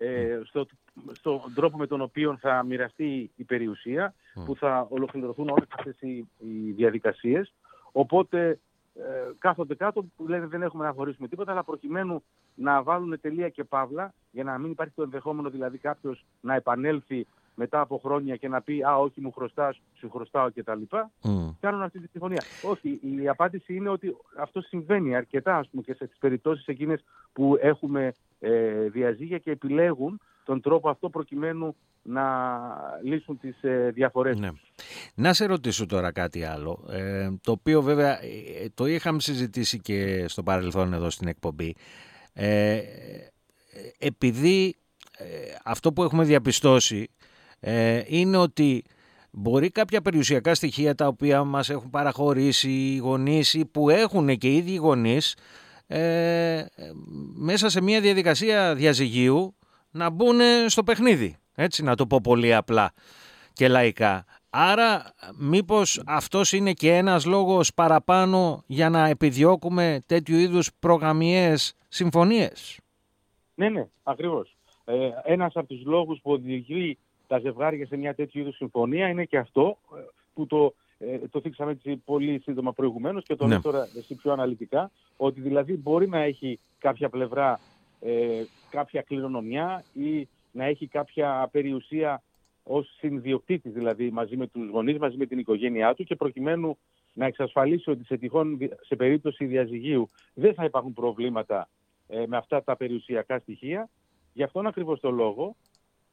ε, 0.03 0.41
στο, 0.43 0.65
στον 1.11 1.53
τρόπο 1.55 1.77
με 1.77 1.87
τον 1.87 2.01
οποίο 2.01 2.37
θα 2.39 2.63
μοιραστεί 2.63 3.31
η 3.35 3.43
περιουσία, 3.43 4.13
που 4.45 4.55
θα 4.55 4.87
ολοκληρωθούν 4.89 5.49
όλες 5.49 5.67
αυτές 5.77 5.95
οι, 5.99 6.27
οι 6.37 6.71
διαδικασίες. 6.71 7.53
Οπότε 7.91 8.59
ε, 8.95 9.01
κάθονται 9.39 9.75
κάτω 9.75 10.05
που 10.15 10.27
λένε 10.27 10.47
δεν 10.47 10.61
έχουμε 10.61 10.85
να 10.85 10.93
χωρίσουμε 10.93 11.27
τίποτα, 11.27 11.51
αλλά 11.51 11.63
προκειμένου 11.63 12.23
να 12.55 12.83
βάλουν 12.83 13.19
τελεία 13.21 13.49
και 13.49 13.63
παύλα, 13.63 14.13
για 14.31 14.43
να 14.43 14.57
μην 14.57 14.71
υπάρχει 14.71 14.93
το 14.95 15.03
ενδεχόμενο 15.03 15.49
δηλαδή 15.49 15.77
κάποιος 15.77 16.25
να 16.41 16.55
επανέλθει 16.55 17.27
μετά 17.63 17.79
από 17.79 17.97
χρόνια 18.03 18.35
και 18.35 18.47
να 18.47 18.61
πει 18.61 18.83
Α, 18.83 18.97
όχι, 18.97 19.21
μου 19.21 19.31
χρωστάς, 19.31 19.81
σου 19.93 20.09
χρωστάω 20.09 20.51
κτλ. 20.51 20.81
Mm. 20.89 21.55
Κάνουν 21.59 21.81
αυτή 21.81 21.99
τη 21.99 22.07
συμφωνία. 22.07 22.43
Όχι, 22.61 22.99
η 23.21 23.27
απάντηση 23.27 23.73
είναι 23.75 23.89
ότι 23.89 24.15
αυτό 24.37 24.61
συμβαίνει 24.61 25.15
αρκετά 25.15 25.57
ας 25.57 25.67
πούμε, 25.69 25.81
και 25.81 25.93
σε 25.93 26.07
τις 26.07 26.17
περιπτώσεις 26.17 26.65
εκείνες 26.65 27.03
που 27.33 27.57
έχουμε 27.61 28.13
ε, 28.39 28.89
διαζύγια 28.89 29.37
και 29.37 29.51
επιλέγουν 29.51 30.19
τον 30.43 30.61
τρόπο 30.61 30.89
αυτό 30.89 31.09
προκειμένου 31.09 31.75
να 32.01 32.23
λύσουν 33.03 33.39
τις 33.39 33.63
ε, 33.63 33.91
διαφορές 33.93 34.39
ναι. 34.39 34.49
Να 35.15 35.33
σε 35.33 35.45
ρωτήσω 35.45 35.85
τώρα 35.85 36.11
κάτι 36.11 36.43
άλλο, 36.43 36.85
ε, 36.89 37.29
το 37.41 37.51
οποίο 37.51 37.81
βέβαια 37.81 38.23
ε, 38.23 38.69
το 38.73 38.85
είχαμε 38.85 39.19
συζητήσει 39.19 39.79
και 39.79 40.27
στο 40.27 40.43
παρελθόν 40.43 40.93
εδώ 40.93 41.09
στην 41.09 41.27
εκπομπή. 41.27 41.75
Ε, 42.33 42.81
επειδή 43.97 44.75
αυτό 45.63 45.93
που 45.93 46.03
έχουμε 46.03 46.23
διαπιστώσει 46.23 47.09
είναι 48.07 48.37
ότι 48.37 48.83
μπορεί 49.31 49.69
κάποια 49.69 50.01
περιουσιακά 50.01 50.55
στοιχεία 50.55 50.95
τα 50.95 51.07
οποία 51.07 51.43
μας 51.43 51.69
έχουν 51.69 51.89
παραχωρήσει 51.89 52.69
οι 52.69 52.97
γονείς 52.97 53.53
ή 53.53 53.65
που 53.65 53.89
έχουν 53.89 54.37
και 54.37 54.47
οι 54.47 54.55
ίδιοι 54.55 54.75
γονείς 54.75 55.35
ε, 55.87 56.65
μέσα 57.35 57.69
σε 57.69 57.81
μια 57.81 58.01
διαδικασία 58.01 58.75
διαζυγίου 58.75 59.55
να 59.91 60.09
μπουν 60.09 60.39
στο 60.67 60.83
παιχνίδι. 60.83 61.35
Έτσι 61.55 61.83
να 61.83 61.95
το 61.95 62.07
πω 62.07 62.19
πολύ 62.23 62.55
απλά 62.55 62.91
και 63.53 63.67
λαϊκά. 63.67 64.25
Άρα 64.49 65.13
μήπως 65.37 66.01
αυτός 66.05 66.51
είναι 66.51 66.73
και 66.73 66.95
ένας 66.95 67.25
λόγος 67.25 67.73
παραπάνω 67.73 68.63
για 68.67 68.89
να 68.89 69.07
επιδιώκουμε 69.07 70.03
τέτοιου 70.05 70.37
είδους 70.37 70.69
προγραμμιές 70.79 71.73
συμφωνίες; 71.87 72.79
Ναι, 73.55 73.69
ναι, 73.69 73.87
ακριβώς. 74.03 74.57
Ε, 74.85 75.09
ένας 75.23 75.55
από 75.55 75.67
τους 75.67 75.85
λόγους 75.85 76.19
που 76.21 76.31
οδηγεί 76.31 76.97
τα 77.31 77.39
ζευγάρια 77.39 77.85
σε 77.85 77.97
μια 77.97 78.15
τέτοιου 78.15 78.39
είδους 78.39 78.55
συμφωνία 78.55 79.07
είναι 79.07 79.25
και 79.25 79.37
αυτό 79.37 79.77
ε, 79.95 79.99
που 80.33 80.45
το 80.47 80.73
ε, 80.97 81.17
το 81.17 81.41
θίξαμε 81.41 81.71
έτσι 81.71 81.95
πολύ 82.05 82.39
σύντομα 82.39 82.73
προηγουμένως 82.73 83.23
και 83.23 83.35
το 83.35 83.47
ναι. 83.47 83.59
τώρα 83.59 83.87
εσύ 83.97 84.15
πιο 84.15 84.31
αναλυτικά, 84.31 84.91
ότι 85.17 85.41
δηλαδή 85.41 85.77
μπορεί 85.77 86.07
να 86.07 86.19
έχει 86.19 86.59
κάποια 86.77 87.09
πλευρά 87.09 87.59
ε, 88.01 88.43
κάποια 88.69 89.01
κληρονομιά 89.01 89.83
ή 89.93 90.27
να 90.51 90.65
έχει 90.65 90.87
κάποια 90.87 91.49
περιουσία 91.51 92.23
ως 92.63 92.95
συνδιοκτήτης 92.97 93.73
δηλαδή 93.73 94.11
μαζί 94.11 94.37
με 94.37 94.47
τους 94.47 94.69
γονείς, 94.69 94.97
μαζί 94.97 95.17
με 95.17 95.25
την 95.25 95.39
οικογένειά 95.39 95.93
του 95.93 96.03
και 96.03 96.15
προκειμένου 96.15 96.77
να 97.13 97.25
εξασφαλίσει 97.25 97.89
ότι 97.89 98.03
σε, 98.03 98.17
τυχόν, 98.17 98.57
σε 98.81 98.95
περίπτωση 98.95 99.45
διαζυγίου 99.45 100.09
δεν 100.33 100.53
θα 100.53 100.63
υπάρχουν 100.63 100.93
προβλήματα 100.93 101.69
ε, 102.07 102.23
με 102.27 102.37
αυτά 102.37 102.63
τα 102.63 102.75
περιουσιακά 102.75 103.39
στοιχεία. 103.39 103.89
Γι' 104.33 104.43
αυτόν 104.43 104.67
ακριβώς 104.67 104.99
το 104.99 105.11
λόγο 105.11 105.55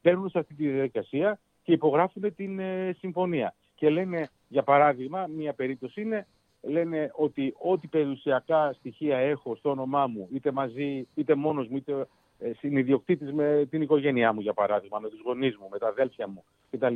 παίρνουν 0.01 0.29
σε 0.29 0.39
αυτή 0.39 0.53
τη 0.53 0.67
διαδικασία 0.67 1.39
και 1.63 1.71
υπογράφουν 1.71 2.35
την 2.35 2.59
ε, 2.59 2.95
συμφωνία 2.99 3.53
και 3.75 3.89
λένε, 3.89 4.29
για 4.47 4.63
παράδειγμα, 4.63 5.27
μία 5.27 5.53
περίπτωση 5.53 6.01
είναι, 6.01 6.27
λένε 6.61 7.11
ότι 7.15 7.55
ό,τι 7.57 7.87
περιουσιακά 7.87 8.73
στοιχεία 8.73 9.17
έχω 9.17 9.55
στο 9.55 9.69
όνομά 9.69 10.07
μου, 10.07 10.27
είτε 10.33 10.51
μαζί, 10.51 11.07
είτε 11.15 11.35
μόνος 11.35 11.67
μου, 11.67 11.77
είτε 11.77 12.07
ε, 12.39 12.51
συνειδιοκτήτης 12.53 13.33
με 13.33 13.67
την 13.69 13.81
οικογένειά 13.81 14.33
μου, 14.33 14.41
για 14.41 14.53
παράδειγμα, 14.53 14.99
με 14.99 15.09
τους 15.09 15.21
γονείς 15.25 15.57
μου, 15.57 15.67
με 15.71 15.77
τα 15.77 15.87
αδέλφια 15.87 16.27
μου 16.27 16.43
κτλ. 16.69 16.95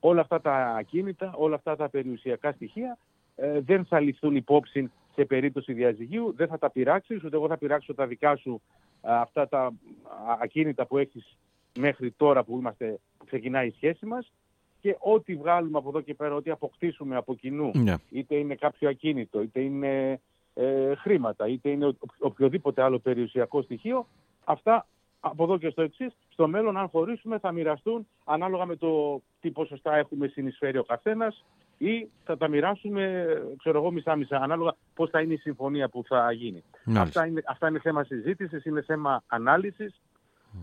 Όλα 0.00 0.20
αυτά 0.20 0.40
τα 0.40 0.54
ακίνητα, 0.78 1.32
όλα 1.36 1.54
αυτά 1.54 1.76
τα 1.76 1.88
περιουσιακά 1.88 2.52
στοιχεία 2.52 2.98
ε, 3.34 3.60
δεν 3.60 3.84
θα 3.84 4.00
ληφθούν 4.00 4.36
υπόψη 4.36 4.90
σε 5.14 5.24
περίπτωση 5.24 5.72
διαζυγίου, 5.72 6.32
δεν 6.36 6.48
θα 6.48 6.58
τα 6.58 6.70
πειράξεις, 6.70 7.24
ούτε 7.24 7.36
εγώ 7.36 7.48
θα 7.48 7.58
πειράξω 7.58 7.94
τα 7.94 8.06
δικά 8.06 8.36
σου 8.36 8.62
αυτά 9.00 9.48
τα 9.48 9.72
ακίνητα 10.40 10.86
που 10.86 10.98
έχεις 10.98 11.36
μέχρι 11.76 12.10
τώρα 12.10 12.44
που, 12.44 12.58
είμαστε, 12.58 12.98
που 13.18 13.24
ξεκινάει 13.24 13.66
η 13.66 13.72
σχέση 13.76 14.06
μας 14.06 14.32
και 14.80 14.96
ό,τι 14.98 15.36
βγάλουμε 15.36 15.78
από 15.78 15.88
εδώ 15.88 16.00
και 16.00 16.14
πέρα, 16.14 16.34
ό,τι 16.34 16.50
αποκτήσουμε 16.50 17.16
από 17.16 17.34
κοινού, 17.34 17.70
ναι. 17.74 17.94
είτε 18.10 18.34
είναι 18.34 18.54
κάποιο 18.54 18.88
ακίνητο, 18.88 19.42
είτε 19.42 19.60
είναι 19.60 20.20
ε, 20.54 20.94
χρήματα, 20.94 21.48
είτε 21.48 21.68
είναι 21.68 21.96
οποιοδήποτε 22.18 22.82
άλλο 22.82 22.98
περιουσιακό 22.98 23.62
στοιχείο, 23.62 24.06
αυτά 24.44 24.86
από 25.20 25.42
εδώ 25.42 25.58
και 25.58 25.70
στο 25.70 25.82
εξής, 25.82 26.16
στο 26.28 26.48
μέλλον, 26.48 26.76
αν 26.76 26.88
χωρίσουμε, 26.88 27.38
θα 27.38 27.52
μοιραστούν 27.52 28.06
ανάλογα 28.24 28.66
με 28.66 28.76
το 28.76 29.22
τι 29.40 29.50
ποσοστά 29.50 29.96
έχουμε 29.96 30.26
συνεισφέρει 30.26 30.78
ο 30.78 30.84
καθένας 30.84 31.44
ή 31.78 32.08
θα 32.24 32.36
τα 32.36 32.48
μοιράσουμε, 32.48 33.26
ξέρω 33.58 33.78
εγώ, 33.78 33.90
μισά-μισά, 33.90 34.36
ανάλογα 34.36 34.76
πώς 34.94 35.10
θα 35.10 35.20
είναι 35.20 35.32
η 35.32 35.36
συμφωνία 35.36 35.88
που 35.88 36.04
θα 36.06 36.32
γίνει. 36.32 36.62
Αυτά 36.96 37.26
είναι, 37.26 37.42
αυτά 37.46 37.68
είναι 37.68 37.78
θέμα 37.78 38.04
συζήτησης, 38.04 38.64
είναι 38.64 38.82
θέμα 38.82 39.22
ανάλυσης. 39.26 40.00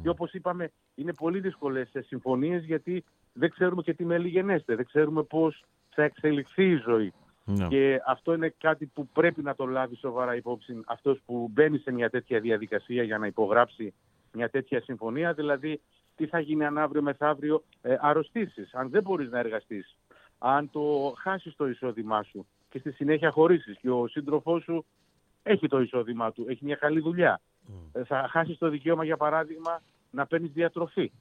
Και 0.02 0.10
όπως 0.10 0.34
είπαμε, 0.34 0.72
είναι 0.96 1.14
πολύ 1.14 1.40
δύσκολες 1.40 1.90
συμφωνίες 2.06 2.64
γιατί 2.64 3.04
δεν 3.34 3.50
ξέρουμε 3.50 3.82
και 3.82 3.94
τι 3.94 4.06
μέλη 4.06 4.28
γενέστε. 4.28 4.76
Δεν 4.76 4.86
ξέρουμε 4.86 5.24
πώς 5.24 5.64
θα 5.90 6.04
εξελιχθεί 6.04 6.70
η 6.70 6.82
ζωή. 6.86 7.14
Ναι. 7.46 7.68
Και 7.68 8.02
αυτό 8.08 8.34
είναι 8.34 8.54
κάτι 8.58 8.86
που 8.86 9.08
πρέπει 9.08 9.42
να 9.42 9.56
το 9.56 9.66
λάβει 9.66 9.96
σοβαρά 9.96 10.36
υπόψη 10.36 10.82
αυτός 10.86 11.22
που 11.26 11.50
μπαίνει 11.52 11.78
σε 11.78 11.92
μια 11.92 12.10
τέτοια 12.10 12.40
διαδικασία 12.40 13.04
για 13.04 13.18
να 13.18 13.28
υπογράψει 13.28 13.94
μια 14.34 14.50
τέτοια 14.50 14.82
συμφωνία. 14.82 15.34
Δηλαδή, 15.34 15.82
τι 16.16 16.28
θα 16.28 16.40
γίνει 16.40 16.66
αν 16.66 16.78
αύριο 16.78 17.02
μεθαύριο 17.02 17.64
ε, 17.82 17.96
αρρωστήσεις, 18.00 18.74
αν 18.74 18.90
δεν 18.90 19.02
μπορείς 19.02 19.30
να 19.30 19.40
εργαστείς, 19.40 19.98
αν 20.38 20.70
το 20.70 21.14
χάσεις 21.18 21.56
το 21.56 21.68
εισόδημά 21.68 22.24
σου 22.24 22.48
και 22.70 22.80
στη 22.80 22.92
συνέχεια 22.92 23.32
χωρίσεις 23.32 23.78
και 23.78 23.90
ο 23.90 24.08
σύντροφός 24.08 24.64
σου 24.64 24.86
έχει 25.44 25.68
το 25.68 25.82
εισόδημά 25.82 26.32
του, 26.32 26.46
έχει 26.50 26.66
μια 26.66 26.76
καλή 26.76 27.00
δουλειά. 27.00 27.42
Mm. 27.68 28.02
θα 28.06 28.28
χάσεις 28.32 28.58
το 28.58 28.70
δικαίωμα, 28.70 29.04
για 29.04 29.18
παράδειγμα, 29.18 29.82
να 30.10 30.26
παίρνεις 30.26 30.52
διατροφή. 30.52 31.12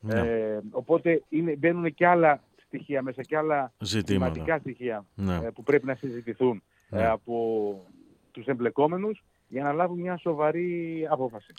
Ναι. 0.00 0.20
Ε, 0.20 0.60
οπότε 0.70 1.22
είναι, 1.28 1.56
μπαίνουν 1.56 1.94
και 1.94 2.06
άλλα 2.06 2.42
στοιχεία 2.66 3.02
μέσα 3.02 3.22
και 3.22 3.36
άλλα 3.36 3.72
σημαντικά 3.82 4.58
στοιχεία 4.58 5.04
ναι. 5.14 5.34
ε, 5.34 5.50
που 5.54 5.62
πρέπει 5.62 5.86
να 5.86 5.94
συζητηθούν 5.94 6.62
ε, 6.90 6.96
ναι. 6.96 7.06
από 7.06 7.86
τους 8.30 8.46
εμπλεκόμενους 8.46 9.24
για 9.48 9.62
να 9.62 9.72
λάβουν 9.72 10.00
μια 10.00 10.18
σοβαρή 10.18 11.06
απόφαση. 11.10 11.52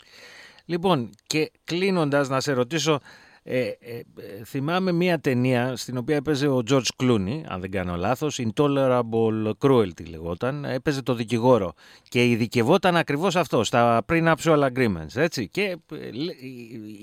Λοιπόν, 0.64 1.10
και 1.26 1.50
κλείνοντας 1.64 2.28
να 2.28 2.40
σε 2.40 2.52
ρωτήσω, 2.52 3.00
ε, 3.48 3.60
ε, 3.60 4.02
θυμάμαι 4.44 4.92
μια 4.92 5.20
ταινία 5.20 5.76
στην 5.76 5.96
οποία 5.96 6.16
έπαιζε 6.16 6.48
ο 6.48 6.62
George 6.70 6.88
Clooney, 7.02 7.40
αν 7.48 7.60
δεν 7.60 7.70
κάνω 7.70 7.96
λάθος, 7.96 8.40
Intolerable 8.42 9.50
Cruelty 9.58 10.08
λεγόταν, 10.08 10.64
έπαιζε 10.64 11.02
το 11.02 11.14
δικηγόρο 11.14 11.72
και 12.08 12.26
ειδικευόταν 12.26 12.96
ακριβώς 12.96 13.36
αυτό, 13.36 13.64
στα 13.64 14.04
prenuptial 14.08 14.68
agreements, 14.72 15.14
έτσι, 15.14 15.48
και 15.48 15.62
ε, 15.92 15.96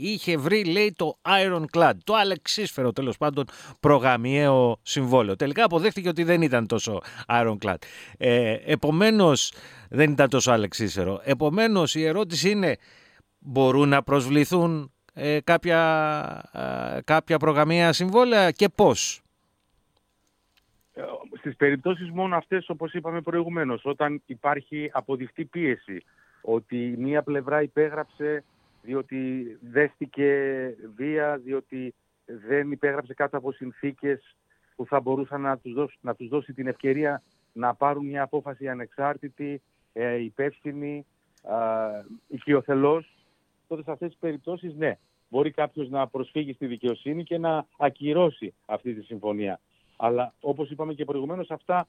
είχε 0.01 0.37
βρει, 0.37 0.63
λέει, 0.63 0.93
το 0.95 1.17
Ironclad, 1.21 1.93
το 2.03 2.13
αλεξίσφαιρο 2.15 2.91
τέλος 2.91 3.17
πάντων 3.17 3.45
προγαμιαίο 3.79 4.79
συμβόλαιο. 4.81 5.35
Τελικά 5.35 5.63
αποδέχτηκε 5.63 6.09
ότι 6.09 6.23
δεν 6.23 6.41
ήταν 6.41 6.67
τόσο 6.67 7.01
Ironclad. 7.27 7.75
Ε, 8.17 8.55
επομένως, 8.65 9.53
δεν 9.89 10.11
ήταν 10.11 10.29
τόσο 10.29 10.51
αλεξίσφαιρο. 10.51 11.21
Επομένως, 11.23 11.95
η 11.95 12.03
ερώτηση 12.03 12.49
είναι, 12.49 12.77
μπορούν 13.39 13.89
να 13.89 14.03
προσβληθούν 14.03 14.92
ε, 15.13 15.39
κάποια, 15.43 15.79
ε, 16.51 17.01
κάποια 17.01 17.37
προγραμμία 17.37 17.93
συμβόλαια 17.93 18.51
και 18.51 18.69
πώς; 18.69 19.21
Ε, 20.93 21.01
στις 21.37 21.55
περιπτώσεις 21.55 22.09
μόνο 22.09 22.35
αυτές 22.35 22.69
όπως 22.69 22.93
είπαμε 22.93 23.21
προηγουμένως, 23.21 23.85
όταν 23.85 24.21
υπάρχει 24.25 24.89
αποδειχτή 24.93 25.45
πίεση 25.45 26.03
ότι 26.41 26.95
μία 26.97 27.23
πλευρά 27.23 27.61
υπέγραψε 27.61 28.43
διότι 28.81 29.47
δέστηκε 29.61 30.33
βία, 30.95 31.37
διότι 31.37 31.93
δεν 32.25 32.71
υπέγραψε 32.71 33.13
κάτω 33.13 33.37
από 33.37 33.51
συνθήκες 33.51 34.35
που 34.75 34.85
θα 34.85 34.99
μπορούσαν 34.99 35.41
να 35.41 35.57
τους 35.57 35.73
δώσει, 35.73 35.97
να 36.01 36.15
τους 36.15 36.27
δώσει 36.27 36.53
την 36.53 36.67
ευκαιρία 36.67 37.21
να 37.53 37.73
πάρουν 37.73 38.05
μια 38.05 38.23
απόφαση 38.23 38.67
ανεξάρτητη, 38.67 39.61
ε, 39.93 40.15
υπεύθυνη, 40.15 41.05
ε, 41.43 42.03
οικειοθελώς, 42.27 43.22
τότε 43.67 43.83
σε 43.83 43.91
αυτές 43.91 44.09
τις 44.09 44.17
περιπτώσεις 44.19 44.73
ναι, 44.75 44.97
μπορεί 45.29 45.51
κάποιος 45.51 45.89
να 45.89 46.07
προσφύγει 46.07 46.53
στη 46.53 46.65
δικαιοσύνη 46.65 47.23
και 47.23 47.37
να 47.37 47.65
ακυρώσει 47.77 48.53
αυτή 48.65 48.93
τη 48.93 49.01
συμφωνία. 49.01 49.59
Αλλά 49.97 50.33
όπως 50.39 50.69
είπαμε 50.69 50.93
και 50.93 51.05
προηγουμένως 51.05 51.51
αυτά, 51.51 51.85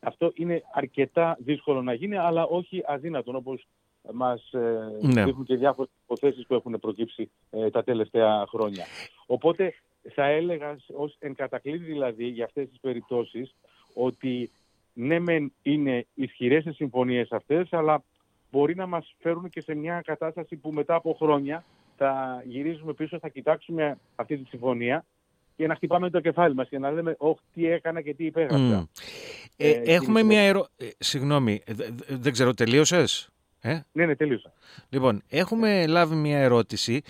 αυτό 0.00 0.32
είναι 0.34 0.62
αρκετά 0.72 1.36
δύσκολο 1.40 1.82
να 1.82 1.92
γίνει, 1.92 2.16
αλλά 2.16 2.44
όχι 2.44 2.82
αδύνατον 2.86 3.36
όπως 3.36 3.66
μας 4.12 4.52
ε, 4.52 4.98
ναι. 5.00 5.24
δείχνουν 5.24 5.44
και 5.44 5.56
διάφορες 5.56 5.90
υποθέσεις 6.02 6.46
που 6.46 6.54
έχουν 6.54 6.78
προκύψει 6.80 7.30
ε, 7.50 7.70
τα 7.70 7.84
τελευταία 7.84 8.46
χρόνια. 8.48 8.84
Οπότε 9.26 9.74
θα 10.14 10.24
έλεγα 10.24 10.76
ως 10.96 11.16
εν 11.18 11.34
κατακλείδη 11.34 11.84
δηλαδή 11.84 12.26
για 12.26 12.44
αυτές 12.44 12.68
τις 12.68 12.80
περιπτώσεις 12.80 13.54
ότι 13.94 14.50
ναι 14.92 15.18
μεν 15.18 15.52
είναι 15.62 16.06
ισχυρές 16.14 16.64
οι 16.64 16.72
συμφωνίες 16.72 17.32
αυτές, 17.32 17.72
αλλά 17.72 18.02
μπορεί 18.50 18.74
να 18.74 18.86
μας 18.86 19.14
φέρουν 19.18 19.48
και 19.48 19.60
σε 19.60 19.74
μια 19.74 20.00
κατάσταση 20.04 20.56
που 20.56 20.72
μετά 20.72 20.94
από 20.94 21.16
χρόνια 21.18 21.64
θα 21.96 22.42
γυρίζουμε 22.46 22.92
πίσω, 22.92 23.18
θα 23.18 23.28
κοιτάξουμε 23.28 23.98
αυτή 24.16 24.36
τη 24.36 24.48
συμφωνία 24.48 25.04
και 25.56 25.66
να 25.66 25.74
χτυπάμε 25.74 26.10
το 26.10 26.20
κεφάλι 26.20 26.54
μας 26.54 26.68
και 26.68 26.78
να 26.78 26.90
λέμε 26.90 27.14
«Όχι, 27.18 27.40
τι 27.54 27.66
έκανα 27.66 28.00
και 28.00 28.14
τι 28.14 28.24
υπέγραψα». 28.24 28.88
Ε, 29.56 29.70
ε, 29.70 29.82
έχουμε 29.84 30.22
μια 30.22 30.40
ερώτηση. 30.40 30.88
Ε, 30.88 30.90
συγγνώμη, 30.98 31.62
δεν 32.08 32.32
ξέρω, 32.32 32.54
τελείωσες; 32.54 33.28
Ε; 33.60 33.80
Ναι, 33.92 34.06
ναι, 34.06 34.16
τελείωσα. 34.16 34.52
Λοιπόν, 34.88 35.22
έχουμε 35.28 35.86
λάβει 35.86 36.14
μια 36.14 36.38
ερώτηση 36.38 37.02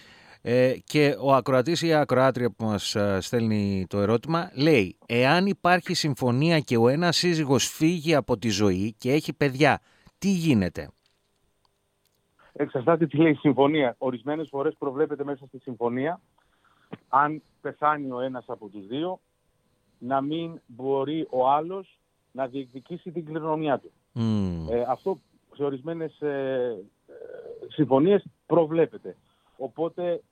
ε, 0.43 0.75
και 0.85 1.17
ο 1.21 1.35
ακροατής 1.35 1.83
ή 1.83 1.87
η 1.87 1.95
ακροάτρια 1.95 2.51
που 2.51 2.65
μας 2.65 2.97
στέλνει 3.19 3.87
το 3.89 3.99
ερώτημα 3.99 4.51
λέει 4.55 4.97
«Εάν 5.07 5.47
υπάρχει 5.47 5.95
συμφωνία 5.95 6.61
και 6.61 6.77
ο 6.77 6.89
ένας 6.89 7.17
σύζυγος 7.17 7.69
φύγει 7.69 8.15
από 8.15 8.39
τη 8.39 8.49
ζωή 8.49 8.95
και 8.99 9.13
έχει 9.13 9.33
παιδιά, 9.33 9.81
τι 10.19 10.29
γίνεται» 10.29 10.89
εξαρτάται 12.61 13.07
τι 13.07 13.17
λέει 13.17 13.31
η 13.31 13.35
συμφωνία. 13.35 13.95
Ορισμένες 13.99 14.49
φορές 14.49 14.75
προβλέπεται 14.79 15.25
μέσα 15.25 15.47
στη 15.47 15.59
συμφωνία, 15.59 16.21
αν 17.09 17.43
πεθάνει 17.61 18.11
ο 18.11 18.21
ένας 18.21 18.45
από 18.47 18.69
τους 18.69 18.87
δύο, 18.87 19.21
να 19.99 20.21
μην 20.21 20.61
μπορεί 20.67 21.27
ο 21.31 21.49
άλλος 21.49 21.99
να 22.33 22.47
διεκδικήσει 22.47 23.11
την 23.11 23.25
κληρονομιά 23.25 23.79
του. 23.79 23.91
Ε, 24.71 24.85
αυτό 24.89 25.19
σε 25.55 25.65
ορισμένες 25.65 26.21
ε, 26.21 26.77
ε, 27.07 27.13
συμφωνίες 27.69 28.25
προβλέπεται. 28.47 29.17
Οπότε... 29.57 30.23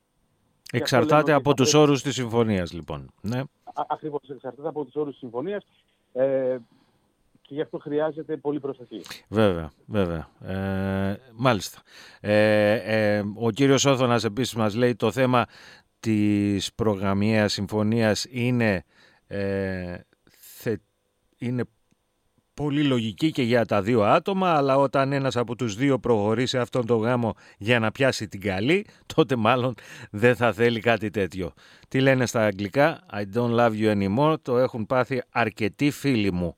Εξαρτάται 0.73 1.33
από 1.33 1.55
τους 1.55 1.75
όρους 1.75 2.03
της 2.03 2.15
συμφωνίας, 2.15 2.73
λοιπόν. 2.73 3.11
Ναι. 3.21 3.43
Ακριβώς, 3.89 4.29
εξαρτάται 4.29 4.69
από 4.69 4.85
τους 4.85 4.95
όρους 4.95 5.11
της 5.11 5.19
συμφωνίας. 5.19 5.65
Ε, 6.13 6.59
και 7.49 7.55
γι' 7.55 7.61
αυτό 7.61 7.79
χρειάζεται 7.79 8.37
πολύ 8.37 8.61
προσοχή. 8.61 9.01
Βέβαια, 9.29 9.71
βέβαια. 9.87 10.29
Ε, 10.41 11.21
μάλιστα. 11.35 11.83
Ε, 12.21 12.73
ε, 12.73 13.25
ο 13.35 13.51
κύριος 13.51 13.85
Όθωνας 13.85 14.25
επίσης 14.25 14.55
μας 14.55 14.75
λέει 14.75 14.95
το 14.95 15.11
θέμα 15.13 15.47
της 16.01 16.73
προγραμμιαίας 16.75 17.53
συμφωνίας 17.53 18.27
είναι, 18.31 18.85
ε, 19.27 19.97
είναι 21.39 21.65
πολύ 22.55 22.83
λογική 22.83 23.31
και 23.31 23.43
για 23.43 23.65
τα 23.65 23.83
δύο 23.83 24.03
άτομα, 24.03 24.51
αλλά 24.51 24.77
όταν 24.77 25.13
ένας 25.13 25.37
από 25.37 25.57
τους 25.57 25.75
δύο 25.75 25.99
προχωρήσει 25.99 26.59
αυτόν 26.59 26.87
τον 26.87 27.01
γάμο 27.01 27.35
για 27.59 27.79
να 27.79 27.91
πιάσει 27.91 28.29
την 28.29 28.41
καλή, 28.41 28.87
τότε 29.15 29.37
μάλλον 29.37 29.75
δεν 30.11 30.37
θα 30.37 30.53
θέλει 30.53 30.81
κάτι 30.81 31.11
τέτοιο. 31.11 31.53
Τι 31.89 32.01
λένε 32.01 32.27
στα 32.27 32.45
αγγλικά, 32.45 33.07
I 33.13 33.23
don't 33.35 33.55
love 33.59 33.73
you 33.73 33.97
anymore, 33.97 34.37
το 34.43 34.59
έχουν 34.59 34.87
πάθει 34.87 35.23
αρκετοί 35.31 35.91
φίλοι 35.91 36.33
μου. 36.33 36.55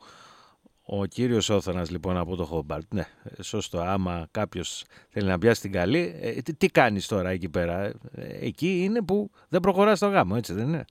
Ο 0.93 1.05
κύριος 1.05 1.49
Όθωνας 1.49 1.91
λοιπόν 1.91 2.17
από 2.17 2.37
το 2.37 2.45
Χόμπαρτ. 2.45 2.95
Ναι, 2.95 3.05
σωστό. 3.41 3.81
Άμα 3.81 4.29
κάποιος 4.31 4.85
θέλει 5.09 5.29
να 5.29 5.39
πιάσει 5.39 5.61
την 5.61 5.73
καλή, 5.73 6.19
ε, 6.21 6.33
τι, 6.33 6.55
τι 6.55 6.69
κάνεις 6.69 7.07
τώρα 7.07 7.31
εκεί 7.31 7.49
πέρα; 7.49 7.83
Ε, 7.85 7.95
εκεί 8.41 8.83
είναι 8.85 9.03
που 9.03 9.31
δεν 9.49 9.61
προχωράς 9.61 9.99
στο 9.99 10.09
γάμο, 10.09 10.35
έτσι 10.37 10.53
δεν 10.53 10.67
είναι; 10.67 10.85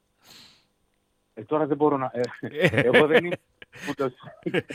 Ε, 1.33 1.43
τώρα 1.43 1.65
δεν 1.65 1.77
μπορώ 1.77 1.97
να... 1.97 2.12
Ε, 2.39 2.67
εγώ 2.67 3.07
δεν 3.07 3.25
είμαι 3.25 3.35
ούτως 3.89 4.13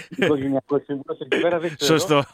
οικογενειακός 0.08 0.82
σύμβουλος 0.84 1.18
εκεί 1.20 1.40
πέρα, 1.40 1.58
δεν 1.58 1.76
ξέρω. 1.76 1.98
Σωστό 1.98 2.24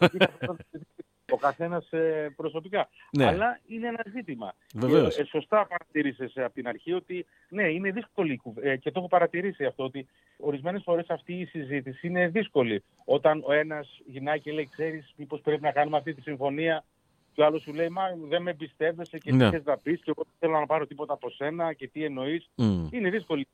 ο 1.33 1.37
καθένας 1.37 1.93
ε, 1.93 2.33
προσωπικά. 2.37 2.88
Ναι. 3.12 3.27
Αλλά 3.27 3.61
είναι 3.66 3.87
ένα 3.87 4.03
ζήτημα. 4.12 4.55
Βεβαίως. 4.75 5.19
Ε, 5.19 5.25
σωστά 5.25 5.66
παρατηρήσες 5.66 6.33
από 6.37 6.55
την 6.55 6.69
αρχή 6.69 6.93
ότι 6.93 7.27
ναι, 7.49 7.69
είναι 7.69 7.90
δύσκολη 7.90 8.40
ε, 8.61 8.77
και 8.77 8.90
το 8.90 8.99
έχω 8.99 9.09
παρατηρήσει 9.09 9.64
αυτό 9.64 9.85
ότι 9.85 10.07
ορισμένες 10.37 10.83
φορές 10.83 11.09
αυτή 11.09 11.33
η 11.33 11.45
συζήτηση 11.45 12.07
είναι 12.07 12.29
δύσκολη. 12.29 12.83
Όταν 13.05 13.43
ο 13.47 13.53
ένας 13.53 14.01
γυρνάει 14.07 14.40
και 14.40 14.53
λέει, 14.53 14.69
ξέρεις, 14.73 15.12
μήπως 15.16 15.40
πρέπει 15.40 15.62
να 15.62 15.71
κάνουμε 15.73 15.97
αυτή 15.97 16.14
τη 16.14 16.21
συμφωνία. 16.21 16.85
Και 17.33 17.43
ο 17.43 17.45
άλλος 17.45 17.62
σου 17.62 17.73
λέει, 17.73 17.88
Μα 17.88 18.03
δεν 18.29 18.43
με 18.43 18.51
εμπιστεύεσαι 18.51 19.19
και 19.19 19.33
ναι. 19.33 19.45
τι 19.45 19.57
θες 19.57 19.64
να 19.64 19.77
πεις, 19.77 20.01
και 20.03 20.11
εγώ 20.11 20.23
δεν 20.23 20.35
θέλω 20.38 20.61
να 20.61 20.66
πάρω 20.66 20.87
τίποτα 20.87 21.12
από 21.12 21.31
σένα 21.31 21.73
και 21.73 21.88
τι 21.88 22.05
εννοείς. 22.05 22.51
Mm. 22.57 22.88
Είναι 22.90 23.11
δύσκολη 23.11 23.47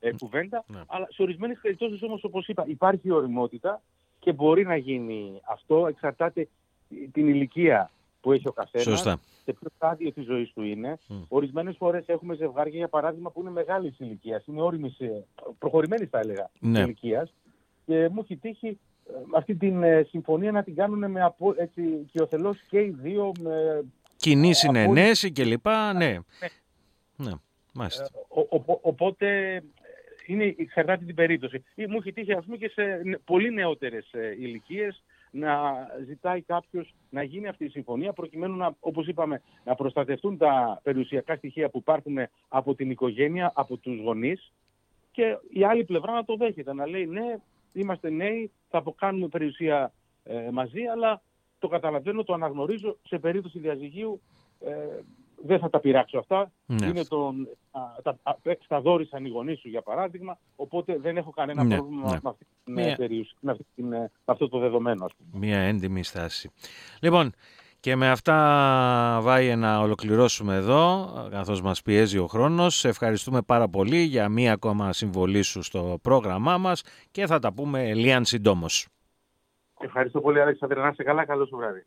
ε, 0.00 0.10
κουβέντα. 0.18 0.64
Ναι. 0.66 0.80
Αλλά 0.86 1.06
σε 1.10 1.22
ορισμένες 1.22 1.58
περιπτώσεις 1.62 2.02
όμως, 2.02 2.24
όπως 2.24 2.48
είπα, 2.48 2.64
υπάρχει 2.66 3.10
οριμότητα 3.10 3.82
και 4.18 4.32
μπορεί 4.32 4.64
να 4.64 4.76
γίνει 4.76 5.40
αυτό. 5.44 5.86
Εξαρτάται 5.86 6.48
την 7.12 7.28
ηλικία 7.28 7.90
που 8.20 8.32
έχει 8.32 8.48
ο 8.48 8.52
καθένας, 8.52 9.00
σε 9.44 9.52
ποιο 9.52 9.68
στάδιο 9.76 10.12
της 10.12 10.24
ζωής 10.24 10.52
του 10.52 10.62
είναι. 10.62 10.98
Mm. 11.08 11.14
Ορισμένες 11.28 11.76
φορές 11.76 12.06
έχουμε 12.06 12.34
ζευγάρια, 12.34 12.76
για 12.76 12.88
παράδειγμα, 12.88 13.30
που 13.30 13.40
είναι 13.40 13.50
μεγάλης 13.50 13.98
ηλικίας, 13.98 14.46
είναι 14.46 14.60
όριμης, 14.60 14.96
προχωρημένης 15.58 16.08
θα 16.08 16.18
έλεγα, 16.18 16.50
ναι. 16.60 16.80
ηλικίας. 16.80 17.32
Και 17.86 18.08
μου 18.08 18.20
έχει 18.22 18.36
τύχει 18.36 18.78
αυτή 19.34 19.54
την 19.54 19.82
ε, 19.82 20.02
συμφωνία 20.02 20.52
να 20.52 20.62
την 20.62 20.74
κάνουν 20.74 21.10
με 21.10 21.22
απο, 21.22 21.54
έτσι, 21.56 21.82
κοιοθελώς 22.12 22.58
και 22.68 22.78
οι 22.78 22.96
δύο. 23.00 23.32
Με, 23.40 23.84
Κοινή 24.16 24.54
συνενέση 24.54 25.32
κλπ. 25.32 25.66
Ναι. 25.66 25.92
ναι. 25.92 26.18
ναι. 27.16 27.32
Μάλιστα. 27.72 28.10
Ο, 28.28 28.78
οπότε 28.80 29.62
είναι 30.26 30.54
εξαρτάται 30.58 31.04
την 31.04 31.14
περίπτωση. 31.14 31.64
Μου 31.88 31.96
έχει 32.00 32.12
τύχει 32.12 32.32
ας 32.32 32.44
πούμε 32.44 32.56
και 32.56 32.68
σε 32.68 33.00
πολύ 33.24 33.50
νεότερες 33.50 34.10
ηλικίες 34.38 35.02
να 35.30 35.50
ζητάει 36.06 36.42
κάποιος 36.42 36.94
να 37.10 37.22
γίνει 37.22 37.48
αυτή 37.48 37.64
η 37.64 37.68
συμφωνία 37.68 38.12
προκειμένου 38.12 38.56
να, 38.56 38.74
όπως 38.80 39.06
είπαμε, 39.06 39.42
να 39.64 39.74
προστατευτούν 39.74 40.38
τα 40.38 40.80
περιουσιακά 40.82 41.36
στοιχεία 41.36 41.68
που 41.68 41.78
υπάρχουν 41.78 42.16
από 42.48 42.74
την 42.74 42.90
οικογένεια, 42.90 43.52
από 43.54 43.76
τους 43.76 44.00
γονείς. 44.00 44.52
Και 45.12 45.38
η 45.50 45.64
άλλη 45.64 45.84
πλευρά 45.84 46.12
να 46.12 46.24
το 46.24 46.36
δέχεται, 46.36 46.74
να 46.74 46.86
λέει 46.86 47.06
ναι, 47.06 47.36
είμαστε 47.72 48.10
νέοι, 48.10 48.50
θα 48.68 48.78
αποκάνουμε 48.78 49.28
περιουσία 49.28 49.92
ε, 50.24 50.50
μαζί, 50.50 50.84
αλλά 50.84 51.22
το 51.58 51.68
καταλαβαίνω, 51.68 52.22
το 52.22 52.32
αναγνωρίζω, 52.32 52.96
σε 53.06 53.18
περίπτωση 53.18 53.58
διαζυγίου 53.58 54.20
ε, 54.60 54.72
δεν 55.44 55.58
θα 55.58 55.70
τα 55.70 55.80
πειράξω 55.80 56.18
αυτά. 56.18 56.52
Ναι. 56.66 56.86
Είναι 56.86 57.04
τον, 57.04 57.48
α, 57.70 57.80
τα, 58.02 58.18
τα 58.68 58.80
δόρισαν 58.80 59.24
οι 59.24 59.28
γονείς 59.28 59.58
σου 59.60 59.68
για 59.68 59.82
παράδειγμα, 59.82 60.38
οπότε 60.56 60.98
δεν 60.98 61.16
έχω 61.16 61.30
κανένα 61.30 61.64
ναι, 61.64 61.76
πρόβλημα 61.76 62.10
ναι. 62.10 62.18
με, 62.22 62.30
αυτή 62.30 62.46
την, 62.64 62.74
Μια... 62.74 62.96
περιουσία, 62.96 63.36
με, 63.40 63.50
αυτή 63.50 63.64
την, 63.74 63.86
με 63.86 64.10
αυτό 64.24 64.48
το 64.48 64.58
δεδομένο. 64.58 65.04
Ας 65.04 65.12
πούμε. 65.14 65.46
Μια 65.46 65.58
έντιμη 65.58 66.04
στάση. 66.04 66.50
Λοιπόν, 67.02 67.32
και 67.80 67.96
με 67.96 68.10
αυτά 68.10 68.34
βάει 69.22 69.56
να 69.56 69.80
ολοκληρώσουμε 69.80 70.54
εδώ, 70.54 71.10
καθώς 71.30 71.62
μας 71.62 71.82
πιέζει 71.82 72.18
ο 72.18 72.26
χρόνος. 72.26 72.76
Σε 72.76 72.88
ευχαριστούμε 72.88 73.42
πάρα 73.42 73.68
πολύ 73.68 73.98
για 73.98 74.28
μία 74.28 74.52
ακόμα 74.52 74.92
συμβολή 74.92 75.42
σου 75.42 75.62
στο 75.62 75.98
πρόγραμμά 76.02 76.58
μας 76.58 76.82
και 77.10 77.26
θα 77.26 77.38
τα 77.38 77.52
πούμε 77.52 77.94
λίαν 77.94 78.24
συντόμως. 78.24 78.88
Ευχαριστώ 79.80 80.20
πολύ 80.20 80.40
Αλέξανδρε, 80.40 80.80
να 80.80 80.88
είσαι 80.88 81.02
καλά, 81.02 81.24
καλό 81.24 81.46
σου 81.46 81.56
βράδυ. 81.56 81.86